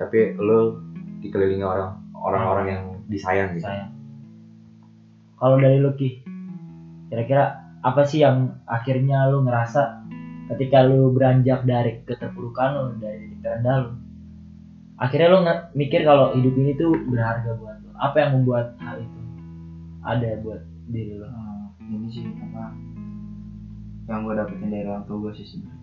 tapi 0.00 0.34
lo 0.40 0.80
dikelilingi 1.20 1.62
orang 1.62 2.00
orang-orang 2.16 2.66
yang 2.66 2.84
disayang 3.06 3.54
gitu. 3.54 3.68
Sayang 3.68 3.94
kalau 5.44 5.60
dari 5.60 5.76
Lucky 5.76 6.24
kira-kira 7.12 7.60
apa 7.84 8.02
sih 8.08 8.24
yang 8.24 8.64
akhirnya 8.64 9.28
lu 9.28 9.44
ngerasa 9.44 10.08
ketika 10.56 10.88
lu 10.88 11.12
beranjak 11.12 11.68
dari 11.68 12.00
keterpurukan 12.00 12.68
lu 12.80 12.84
dari 12.96 13.28
terendah 13.44 13.76
lu? 13.84 13.92
Akhirnya 14.96 15.36
nge- 15.42 15.64
mikir 15.76 16.00
kalau 16.06 16.32
hidup 16.32 16.54
ini 16.56 16.72
tuh 16.80 16.96
berharga 17.10 17.60
buat 17.60 17.76
lu. 17.82 17.92
Apa 17.98 18.16
yang 18.24 18.40
membuat 18.40 18.72
hal 18.80 19.04
itu 19.04 19.18
ada 20.04 20.28
buat 20.38 20.60
diri 20.86 21.16
lu 21.16 21.24
Eh, 21.24 21.64
ini 21.90 22.08
sih 22.08 22.24
apa 22.24 22.72
yang 24.04 24.20
gue 24.20 24.34
dapetin 24.36 24.68
dari 24.68 24.84
orang 24.84 25.04
tua 25.04 25.16
gue 25.28 25.32
sih 25.34 25.44
sebenarnya 25.44 25.80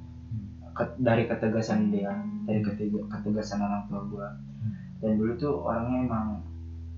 Ket- 0.71 0.97
dari 0.97 1.23
ketegasan 1.25 1.89
dia 1.89 2.13
dari 2.45 2.61
ketega- 2.61 3.05
ketegasan 3.09 3.59
orang 3.59 3.83
tua 3.85 3.99
gue 4.01 4.27
dan 5.01 5.11
dulu 5.17 5.31
tuh 5.35 5.53
orangnya 5.65 6.05
emang 6.05 6.25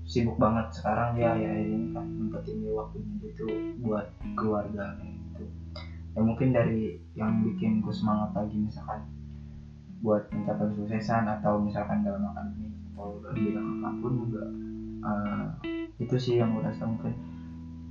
sibuk 0.04 0.36
banget. 0.36 0.68
Sekarang 0.68 1.16
dia 1.16 1.32
akhir-akhir 1.32 1.64
ini 1.64 1.86
kan 1.96 2.04
nyempetin 2.04 2.60
dia 2.60 2.72
waktunya 2.76 3.12
dia 3.16 3.32
tuh 3.32 3.48
buat 3.80 4.04
keluarga 4.36 4.92
kayak 5.00 5.16
gitu. 5.16 5.44
Ya 6.12 6.20
mungkin 6.20 6.52
dari 6.52 7.00
yang 7.16 7.40
bikin 7.40 7.80
gue 7.80 7.88
semangat 7.88 8.36
lagi 8.36 8.60
misalkan 8.60 9.00
buat 10.04 10.28
mencapai 10.28 10.68
kesuksesan 10.68 11.24
atau 11.40 11.56
misalkan 11.56 12.04
dalam 12.04 12.20
itu 16.14 16.30
sih 16.30 16.34
yang 16.38 16.54
gue 16.54 16.62
rasa 16.62 16.86
mungkin 16.86 17.10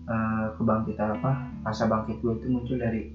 eh, 0.08 0.48
kebangkitan 0.56 1.20
apa 1.20 1.44
rasa 1.68 1.92
bangkit 1.92 2.24
gue 2.24 2.40
itu 2.40 2.48
muncul 2.48 2.80
dari 2.80 3.12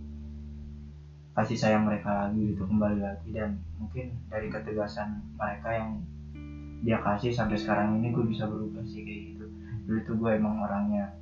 kasih 1.33 1.57
sayang 1.57 1.89
mereka 1.89 2.29
lagi 2.29 2.53
gitu 2.53 2.69
kembali 2.69 3.01
lagi. 3.01 3.33
Dan 3.33 3.57
mungkin 3.81 4.13
dari 4.29 4.53
ketegasan 4.53 5.17
mereka 5.41 5.73
yang 5.73 6.05
dia 6.85 7.01
kasih 7.01 7.33
sampai 7.33 7.57
sekarang 7.57 7.97
ini 7.97 8.13
gue 8.13 8.21
bisa 8.21 8.45
berubah 8.45 8.85
sih 8.85 9.01
kayak 9.01 9.23
gitu. 9.33 9.49
Dulu 9.89 9.99
tuh 10.05 10.15
gue 10.21 10.31
emang 10.37 10.61
orangnya 10.61 11.17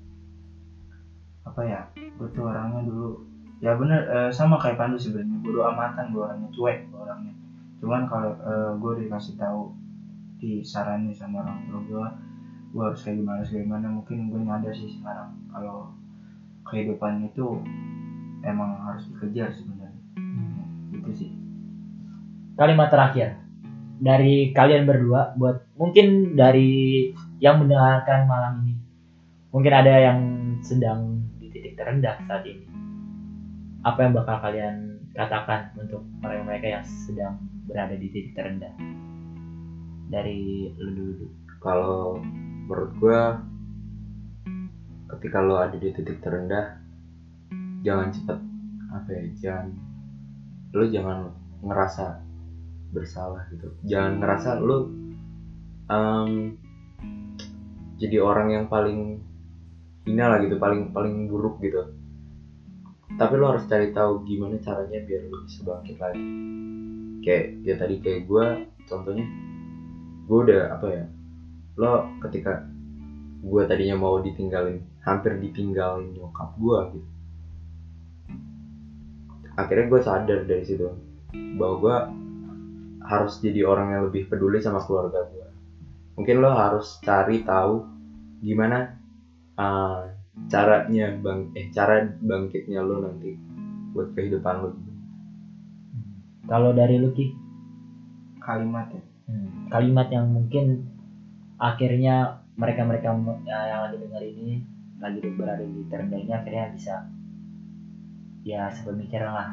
apa 1.46 1.62
ya 1.62 1.86
gue 1.94 2.26
tuh 2.34 2.42
orangnya 2.42 2.82
dulu 2.82 3.22
ya 3.62 3.78
bener 3.78 4.02
eh, 4.10 4.30
sama 4.34 4.58
kayak 4.58 4.82
Pandu 4.82 4.98
sebenarnya. 4.98 5.38
Bodo 5.46 5.62
amatan 5.62 6.10
gue 6.10 6.26
orangnya 6.26 6.50
cuek 6.50 6.90
gue 6.90 6.98
orangnya. 6.98 7.38
Cuman 7.78 8.10
kalau 8.10 8.34
eh, 8.34 8.72
gue 8.82 8.92
dikasih 9.06 9.38
tahu 9.38 9.70
disarani 10.42 11.14
sama 11.14 11.46
orang 11.46 11.70
tua 11.70 11.78
gue 11.86 12.25
gue 12.76 12.84
harus 12.84 13.00
kayak 13.00 13.16
gimana 13.24 13.36
harus 13.40 13.50
kayak 13.56 13.64
gimana. 13.64 13.86
Mungkin 13.88 14.18
gue 14.28 14.40
nyadar 14.44 14.72
sih 14.76 14.92
sekarang 15.00 15.32
kalau 15.48 15.96
kehidupan 16.68 17.24
itu 17.24 17.64
emang 18.44 18.76
harus 18.84 19.08
dikejar 19.16 19.48
sebenarnya. 19.56 20.02
Itu 20.92 21.10
sih. 21.16 21.32
Kalimat 22.60 22.92
terakhir 22.92 23.40
dari 23.96 24.52
kalian 24.52 24.84
berdua 24.84 25.32
buat 25.40 25.72
mungkin 25.80 26.36
dari 26.36 27.08
yang 27.40 27.64
mendengarkan 27.64 28.28
malam 28.28 28.60
ini 28.64 28.76
mungkin 29.56 29.72
ada 29.72 29.94
yang 30.12 30.20
sedang 30.60 31.24
di 31.40 31.48
titik 31.48 31.80
terendah 31.80 32.20
saat 32.28 32.44
ini. 32.44 32.68
Apa 33.88 34.04
yang 34.04 34.12
bakal 34.12 34.36
kalian 34.44 35.00
katakan 35.16 35.72
untuk 35.80 36.04
mereka-mereka 36.20 36.66
yang 36.76 36.84
sedang 36.84 37.40
berada 37.64 37.96
di 37.96 38.12
titik 38.12 38.36
terendah? 38.36 38.76
Dari 40.12 40.68
lu 40.76 40.90
dulu. 40.92 41.26
Kalau 41.56 42.20
menurut 42.66 42.92
gue 42.98 43.20
ketika 45.16 45.38
lo 45.38 45.62
ada 45.62 45.78
di 45.78 45.88
titik 45.94 46.18
terendah 46.18 46.82
jangan 47.86 48.10
cepet 48.10 48.38
apa 48.90 49.08
ya 49.14 49.22
jangan 49.38 49.66
lo 50.74 50.84
jangan 50.90 51.18
ngerasa 51.62 52.26
bersalah 52.90 53.48
gitu. 53.52 53.72
Jangan 53.86 54.22
ngerasa 54.22 54.50
lo 54.60 54.90
em, 55.90 56.58
jadi 57.96 58.20
orang 58.20 58.48
yang 58.52 58.64
paling 58.66 59.20
hina 60.06 60.30
lah 60.30 60.38
gitu 60.42 60.58
paling 60.60 60.90
paling 60.90 61.26
buruk 61.30 61.58
gitu. 61.62 61.94
Tapi 63.16 63.32
lo 63.38 63.56
harus 63.56 63.64
cari 63.70 63.94
tahu 63.96 64.26
gimana 64.28 64.60
caranya 64.60 65.00
biar 65.02 65.22
lo 65.30 65.46
bisa 65.46 65.64
bangkit 65.64 65.96
lagi. 65.96 66.24
Kayak 67.24 67.44
ya 67.64 67.74
tadi 67.78 67.94
kayak 68.02 68.20
gue 68.28 68.46
contohnya 68.86 69.26
gue 70.26 70.38
udah 70.50 70.62
apa 70.74 70.86
ya 70.90 71.04
lo 71.76 72.08
ketika 72.24 72.64
gue 73.46 73.62
tadinya 73.68 73.96
mau 74.00 74.18
ditinggalin 74.18 74.80
hampir 75.04 75.38
ditinggalin 75.38 76.12
nyokap 76.16 76.56
gue 76.56 76.78
gitu. 76.96 77.08
Akhirnya 79.56 79.86
gue 79.88 80.00
sadar 80.04 80.40
dari 80.44 80.64
situ 80.64 80.88
bahwa 81.56 81.74
gue 81.80 81.96
harus 83.06 83.38
jadi 83.38 83.64
orang 83.64 83.88
yang 83.92 84.02
lebih 84.10 84.26
peduli 84.26 84.58
sama 84.58 84.82
keluarga 84.82 85.22
gue 85.30 85.46
mungkin 86.16 86.40
lo 86.40 86.50
harus 86.56 86.98
cari 87.04 87.44
tahu 87.44 87.84
gimana 88.40 88.96
uh, 89.60 90.10
caranya 90.48 91.12
bang 91.20 91.52
eh 91.52 91.68
cara 91.70 92.08
bangkitnya 92.08 92.80
lo 92.80 93.04
nanti 93.04 93.36
buat 93.92 94.12
kehidupan 94.16 94.56
lo. 94.64 94.68
Kalau 96.46 96.70
dari 96.72 97.00
lu 97.00 97.12
Ki? 97.12 97.32
Kalimat 98.40 98.92
ya. 98.92 99.02
Hmm, 99.26 99.66
kalimat 99.72 100.08
yang 100.12 100.30
mungkin 100.30 100.95
akhirnya 101.56 102.44
mereka-mereka 102.56 103.12
ya, 103.44 103.58
yang 103.68 103.80
lagi 103.88 103.96
dengar 104.00 104.22
ini 104.24 104.64
lagi 104.96 105.20
berada 105.36 105.64
di 105.64 105.82
terendah 105.88 106.20
ini 106.20 106.32
akhirnya 106.32 106.72
bisa 106.72 106.94
ya 108.44 108.68
sepemikiran 108.72 109.32
lah 109.32 109.48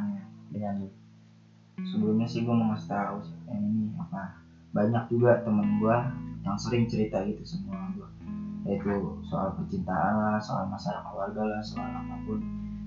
dengan 0.51 0.85
lu. 0.85 0.89
sebelumnya 1.83 2.27
sih 2.29 2.45
gue 2.45 2.53
mau 2.53 2.71
ngasih 2.71 2.87
tahu 2.91 3.17
yang 3.49 3.59
ini 3.59 3.91
apa 3.97 4.39
banyak 4.71 5.03
juga 5.09 5.41
temen 5.43 5.81
gue 5.81 5.97
yang 6.43 6.57
sering 6.59 6.85
cerita 6.87 7.23
gitu 7.25 7.43
semua 7.43 7.91
gue 7.97 8.07
yaitu 8.63 8.93
soal 9.27 9.51
percintaan 9.59 10.13
lah 10.15 10.37
soal 10.39 10.63
masalah 10.71 11.03
keluarga 11.11 11.43
lah 11.43 11.61
soal 11.63 11.87
apa 11.87 12.15
pun 12.23 12.39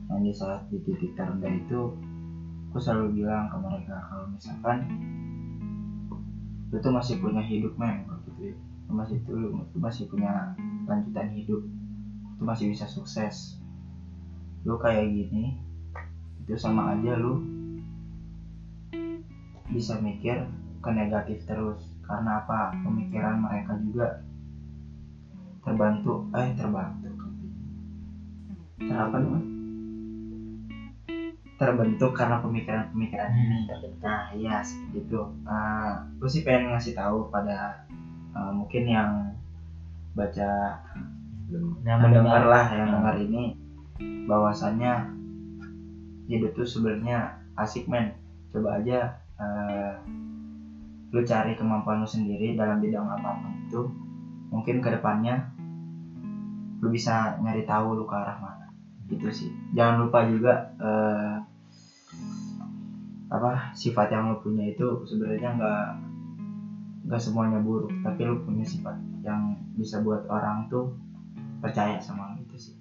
yang 0.09 0.22
di 0.22 0.33
saat 0.33 0.64
di 0.72 0.81
titik 0.87 1.12
terendah 1.12 1.50
itu 1.52 1.92
gue 2.72 2.81
selalu 2.81 3.20
bilang 3.20 3.48
ke 3.52 3.57
mereka 3.61 3.96
kalau 4.09 4.26
misalkan 4.33 4.87
tuh 6.76 6.92
masih 6.92 7.16
punya 7.24 7.40
hidup 7.40 7.72
men 7.81 8.05
lu 8.87 8.92
masih 8.94 9.18
tuh 9.27 9.35
lu 9.35 9.51
masih 9.79 10.07
punya 10.07 10.55
lanjutan 10.87 11.29
hidup. 11.35 11.62
Lu 12.38 12.42
masih 12.46 12.70
bisa 12.70 12.87
sukses. 12.87 13.59
Lu 14.62 14.79
kayak 14.79 15.11
gini 15.11 15.59
itu 16.46 16.55
sama 16.55 16.94
aja 16.94 17.18
lu 17.18 17.42
bisa 19.70 19.99
mikir 19.99 20.46
ke 20.83 20.90
negatif 20.94 21.42
terus. 21.44 21.83
Karena 22.07 22.46
apa? 22.46 22.70
Pemikiran 22.87 23.42
mereka 23.42 23.75
juga 23.83 24.22
terbantu 25.66 26.31
eh 26.38 26.55
terbantu. 26.55 27.11
Terapa 28.77 29.18
namanya 29.18 29.57
terbentuk 31.57 32.12
karena 32.12 32.37
pemikiran-pemikiran 32.44 33.31
ini. 33.33 33.61
Nah 34.05 34.29
iya 34.37 34.61
seperti 34.61 35.09
itu. 35.09 35.20
Uh, 35.49 36.05
gue 36.20 36.29
sih 36.29 36.44
pengen 36.44 36.72
ngasih 36.72 36.92
tahu 36.92 37.33
pada 37.33 37.88
uh, 38.37 38.53
mungkin 38.53 38.85
yang 38.85 39.11
baca 40.12 40.81
yang 41.85 41.99
mendengar 42.03 42.42
lah 42.49 42.66
yang 42.72 42.88
dengar 42.90 43.14
ini 43.16 43.55
bahwasannya 44.27 45.16
hidup 46.27 46.53
tuh 46.59 46.66
sebenarnya 46.66 47.38
asik 47.55 47.87
men. 47.87 48.12
Coba 48.51 48.83
aja 48.83 49.20
eh, 49.38 49.92
lu 51.14 51.22
cari 51.22 51.55
kemampuan 51.55 52.03
lu 52.03 52.09
sendiri 52.09 52.59
dalam 52.59 52.83
bidang 52.83 53.07
apa 53.07 53.38
pun 53.38 53.53
itu 53.62 53.81
mungkin 54.51 54.83
ke 54.83 54.88
depannya 54.90 55.55
lu 56.83 56.90
bisa 56.90 57.38
nyari 57.40 57.62
tahu 57.62 57.94
lu 57.94 58.05
ke 58.05 58.14
arah 58.18 58.37
mana. 58.42 58.66
Gitu 59.07 59.31
sih. 59.31 59.51
Jangan 59.77 60.03
lupa 60.03 60.27
juga 60.27 60.75
eh, 60.83 61.35
apa 63.31 63.70
sifat 63.70 64.11
yang 64.11 64.35
lu 64.35 64.42
punya 64.42 64.66
itu 64.66 65.07
sebenarnya 65.07 65.55
nggak 65.55 65.87
nggak 67.07 67.23
semuanya 67.23 67.62
buruk 67.62 67.90
tapi 68.03 68.27
lu 68.27 68.42
punya 68.42 68.66
sifat 68.66 68.99
yang 69.23 69.55
bisa 69.79 70.03
buat 70.03 70.27
orang 70.27 70.66
tuh 70.66 70.95
percaya 71.62 71.99
sama 72.03 72.35
lu 72.35 72.42
itu 72.47 72.71
sih. 72.71 72.75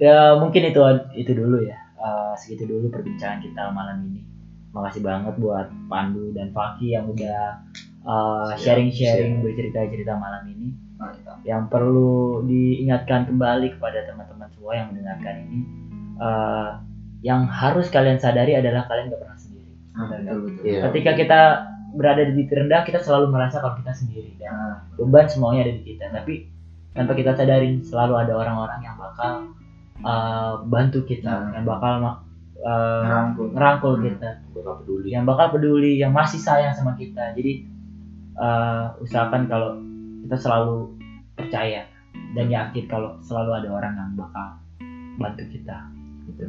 Ya. 0.00 0.38
Mungkin 0.40 0.72
itu 0.72 0.80
itu 1.18 1.32
dulu 1.36 1.60
ya. 1.66 1.76
Eh, 2.00 2.32
segitu 2.40 2.64
dulu 2.64 2.88
perbincangan 2.88 3.44
kita 3.44 3.68
malam 3.74 4.00
ini. 4.08 4.24
Makasih 4.72 5.02
banget 5.02 5.34
buat 5.36 5.68
Pandu 5.90 6.32
dan 6.32 6.54
Faki 6.54 6.96
yang 6.96 7.10
udah 7.10 7.60
eh, 8.06 8.50
Siap, 8.56 8.58
sharing-sharing 8.58 9.44
bercerita-cerita 9.44 10.16
malam 10.16 10.48
ini. 10.48 10.72
Mantap 10.96 11.40
yang 11.44 11.68
perlu 11.68 12.44
diingatkan 12.44 13.28
kembali 13.28 13.76
kepada 13.76 14.04
teman-teman 14.04 14.48
semua 14.52 14.72
yang 14.76 14.86
mendengarkan 14.92 15.34
ini 15.48 15.60
eh, 16.16 16.70
yang 17.20 17.44
harus 17.44 17.92
kalian 17.92 18.16
sadari 18.16 18.56
adalah 18.56 18.88
kalian 18.88 19.12
gak 19.12 19.20
pernah 19.20 19.36
sendiri. 19.36 19.72
Betul 19.92 20.38
betul. 20.48 20.64
Iya. 20.64 20.80
ketika 20.88 21.12
kita 21.12 21.40
berada 21.94 22.22
di 22.26 22.32
titik 22.44 22.56
rendah 22.56 22.82
kita 22.86 23.02
selalu 23.02 23.30
merasa 23.34 23.58
kalau 23.58 23.78
kita 23.80 23.92
sendiri. 23.94 24.34
Dan 24.38 24.82
beban 24.98 25.26
semuanya 25.26 25.66
ada 25.68 25.72
di 25.74 25.82
kita. 25.82 26.10
Tapi 26.10 26.34
tanpa 26.94 27.12
kita 27.14 27.34
sadarin 27.38 27.82
selalu 27.82 28.14
ada 28.18 28.32
orang-orang 28.34 28.80
yang 28.82 28.96
bakal 28.98 29.32
uh, 30.02 30.62
bantu 30.66 31.06
kita 31.06 31.30
Nah. 31.30 31.54
yang 31.54 31.64
bakal 31.66 31.92
uh, 32.02 33.02
ngerangkul. 33.06 33.46
ngerangkul 33.54 33.92
Hmm. 33.98 34.04
kita. 34.06 34.30
Bakal 34.54 34.74
peduli. 34.84 35.08
Yang 35.14 35.24
bakal 35.26 35.46
peduli 35.54 35.92
yang 35.98 36.12
masih 36.12 36.40
sayang 36.40 36.74
sama 36.74 36.94
kita. 36.98 37.34
Jadi 37.34 37.66
uh, 38.38 38.94
usahakan 39.02 39.46
kalau 39.46 39.70
kita 40.26 40.36
selalu 40.36 40.94
percaya 41.34 41.88
dan 42.36 42.46
yakin 42.46 42.84
kalau 42.86 43.18
selalu 43.24 43.64
ada 43.64 43.68
orang 43.70 43.92
yang 43.96 44.10
bakal 44.14 44.46
bantu 45.18 45.44
kita 45.50 45.88
gitu. 46.30 46.46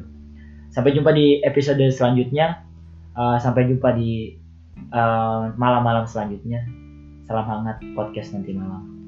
Sampai 0.71 0.95
jumpa 0.95 1.12
di 1.12 1.43
episode 1.43 1.84
selanjutnya. 1.91 2.63
Uh, 3.12 3.36
sampai 3.36 3.67
jumpa 3.67 3.91
di 3.91 4.39
uh, 4.93 5.51
malam-malam 5.57 6.05
selanjutnya. 6.07 6.63
Salam 7.25 7.47
hangat 7.47 7.79
podcast 7.95 8.36
nanti 8.36 8.51
malam 8.51 9.00